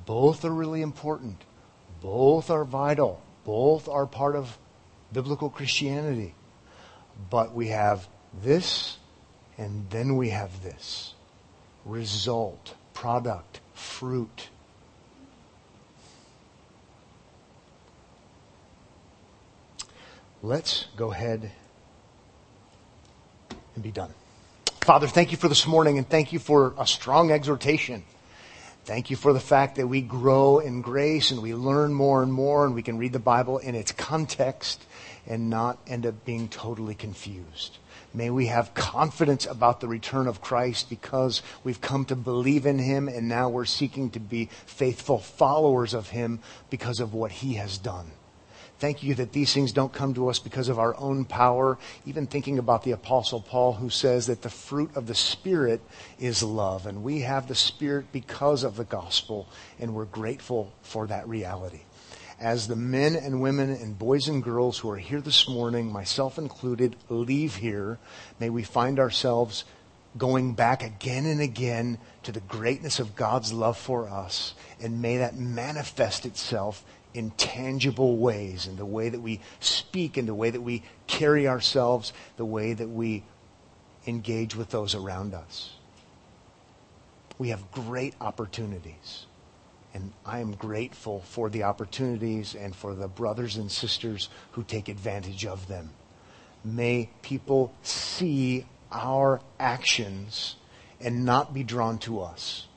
Both 0.05 0.43
are 0.43 0.51
really 0.51 0.81
important. 0.81 1.43
Both 2.01 2.49
are 2.49 2.65
vital. 2.65 3.21
Both 3.45 3.87
are 3.87 4.05
part 4.05 4.35
of 4.35 4.57
biblical 5.13 5.49
Christianity. 5.49 6.35
But 7.29 7.53
we 7.53 7.69
have 7.69 8.09
this 8.33 8.97
and 9.57 9.89
then 9.89 10.17
we 10.17 10.29
have 10.29 10.63
this. 10.63 11.13
result, 11.85 12.75
product, 12.93 13.59
fruit. 13.73 14.49
Let's 20.41 20.85
go 20.95 21.11
ahead 21.11 21.51
and 23.75 23.83
be 23.83 23.91
done. 23.91 24.13
Father, 24.81 25.07
thank 25.07 25.31
you 25.31 25.37
for 25.37 25.47
this 25.47 25.65
morning 25.65 25.97
and 25.97 26.07
thank 26.07 26.33
you 26.33 26.39
for 26.39 26.73
a 26.77 26.85
strong 26.85 27.31
exhortation. 27.31 28.03
Thank 28.85 29.09
you 29.09 29.15
for 29.15 29.31
the 29.31 29.39
fact 29.39 29.77
that 29.77 29.87
we 29.87 30.01
grow 30.01 30.59
in 30.59 30.81
grace 30.81 31.31
and 31.31 31.41
we 31.41 31.53
learn 31.53 31.93
more 31.93 32.21
and 32.21 32.33
more 32.33 32.65
and 32.65 32.75
we 32.75 32.83
can 32.83 32.97
read 32.97 33.13
the 33.13 33.19
Bible 33.19 33.57
in 33.59 33.75
its 33.75 33.93
context 33.93 34.83
and 35.25 35.49
not 35.49 35.79
end 35.87 36.05
up 36.05 36.25
being 36.25 36.49
totally 36.49 36.93
confused. 36.93 37.77
May 38.13 38.29
we 38.29 38.45
have 38.45 38.75
confidence 38.75 39.47
about 39.47 39.79
the 39.79 39.87
return 39.87 40.27
of 40.27 40.41
Christ 40.41 40.89
because 40.89 41.41
we've 41.63 41.81
come 41.81 42.05
to 42.05 42.15
believe 42.15 42.65
in 42.67 42.77
Him 42.77 43.07
and 43.07 43.27
now 43.27 43.49
we're 43.49 43.65
seeking 43.65 44.11
to 44.11 44.19
be 44.19 44.49
faithful 44.67 45.17
followers 45.17 45.95
of 45.95 46.09
Him 46.09 46.39
because 46.69 46.99
of 46.99 47.13
what 47.13 47.31
He 47.31 47.55
has 47.55 47.79
done. 47.79 48.11
Thank 48.77 49.01
you 49.01 49.15
that 49.15 49.31
these 49.31 49.53
things 49.53 49.71
don't 49.71 49.93
come 49.93 50.13
to 50.15 50.27
us 50.27 50.39
because 50.39 50.67
of 50.67 50.77
our 50.77 50.95
own 50.97 51.25
power. 51.25 51.77
Even 52.05 52.27
thinking 52.27 52.59
about 52.59 52.83
the 52.83 52.91
Apostle 52.91 53.39
Paul, 53.39 53.73
who 53.73 53.89
says 53.89 54.27
that 54.27 54.41
the 54.41 54.49
fruit 54.49 54.91
of 54.95 55.07
the 55.07 55.15
Spirit 55.15 55.79
is 56.19 56.43
love. 56.43 56.85
And 56.85 57.01
we 57.01 57.21
have 57.21 57.47
the 57.47 57.55
Spirit 57.55 58.07
because 58.11 58.63
of 58.63 58.75
the 58.75 58.83
gospel, 58.83 59.47
and 59.79 59.95
we're 59.95 60.05
grateful 60.05 60.73
for 60.81 61.07
that 61.07 61.27
reality. 61.29 61.83
As 62.43 62.67
the 62.67 62.75
men 62.75 63.15
and 63.15 63.41
women 63.41 63.69
and 63.69 63.97
boys 63.97 64.27
and 64.27 64.43
girls 64.43 64.79
who 64.79 64.89
are 64.89 64.97
here 64.97 65.21
this 65.21 65.47
morning, 65.47 65.89
myself 65.89 66.37
included, 66.37 66.97
leave 67.07 67.55
here, 67.55 67.99
may 68.37 68.49
we 68.49 68.63
find 68.63 68.99
ourselves 68.99 69.63
going 70.17 70.53
back 70.53 70.83
again 70.83 71.25
and 71.25 71.39
again 71.39 71.99
to 72.23 72.33
the 72.33 72.41
greatness 72.41 72.99
of 72.99 73.15
God's 73.15 73.53
love 73.53 73.77
for 73.77 74.09
us. 74.09 74.55
And 74.81 75.01
may 75.01 75.19
that 75.19 75.37
manifest 75.37 76.25
itself 76.25 76.83
in 77.13 77.31
tangible 77.31 78.17
ways, 78.17 78.67
in 78.67 78.75
the 78.75 78.85
way 78.85 79.07
that 79.07 79.21
we 79.21 79.39
speak, 79.61 80.17
in 80.17 80.25
the 80.25 80.35
way 80.35 80.49
that 80.49 80.61
we 80.61 80.83
carry 81.07 81.47
ourselves, 81.47 82.11
the 82.35 82.43
way 82.43 82.73
that 82.73 82.89
we 82.89 83.23
engage 84.05 84.53
with 84.53 84.69
those 84.69 84.95
around 84.95 85.33
us. 85.33 85.71
We 87.37 87.49
have 87.49 87.71
great 87.71 88.15
opportunities. 88.19 89.27
And 89.93 90.11
I 90.25 90.39
am 90.39 90.53
grateful 90.53 91.21
for 91.21 91.49
the 91.49 91.63
opportunities 91.63 92.55
and 92.55 92.75
for 92.75 92.95
the 92.95 93.07
brothers 93.07 93.57
and 93.57 93.71
sisters 93.71 94.29
who 94.51 94.63
take 94.63 94.89
advantage 94.89 95.45
of 95.45 95.67
them. 95.67 95.91
May 96.63 97.09
people 97.21 97.73
see 97.83 98.65
our 98.91 99.41
actions 99.59 100.55
and 100.99 101.25
not 101.25 101.53
be 101.53 101.63
drawn 101.63 101.97
to 101.99 102.21
us, 102.21 102.67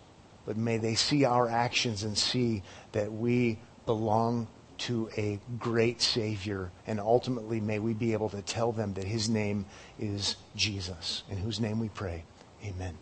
but 0.44 0.56
may 0.56 0.76
they 0.76 0.94
see 0.94 1.24
our 1.24 1.48
actions 1.48 2.02
and 2.02 2.18
see 2.18 2.62
that 2.92 3.12
we 3.12 3.58
belong 3.86 4.48
to 4.78 5.08
a 5.16 5.38
great 5.58 6.02
Savior. 6.02 6.70
And 6.86 7.00
ultimately, 7.00 7.60
may 7.60 7.78
we 7.78 7.94
be 7.94 8.12
able 8.12 8.28
to 8.30 8.42
tell 8.42 8.72
them 8.72 8.94
that 8.94 9.04
His 9.04 9.28
name 9.28 9.66
is 9.98 10.36
Jesus, 10.54 11.22
in 11.30 11.38
whose 11.38 11.60
name 11.60 11.78
we 11.78 11.88
pray. 11.88 12.24
Amen. 12.64 12.98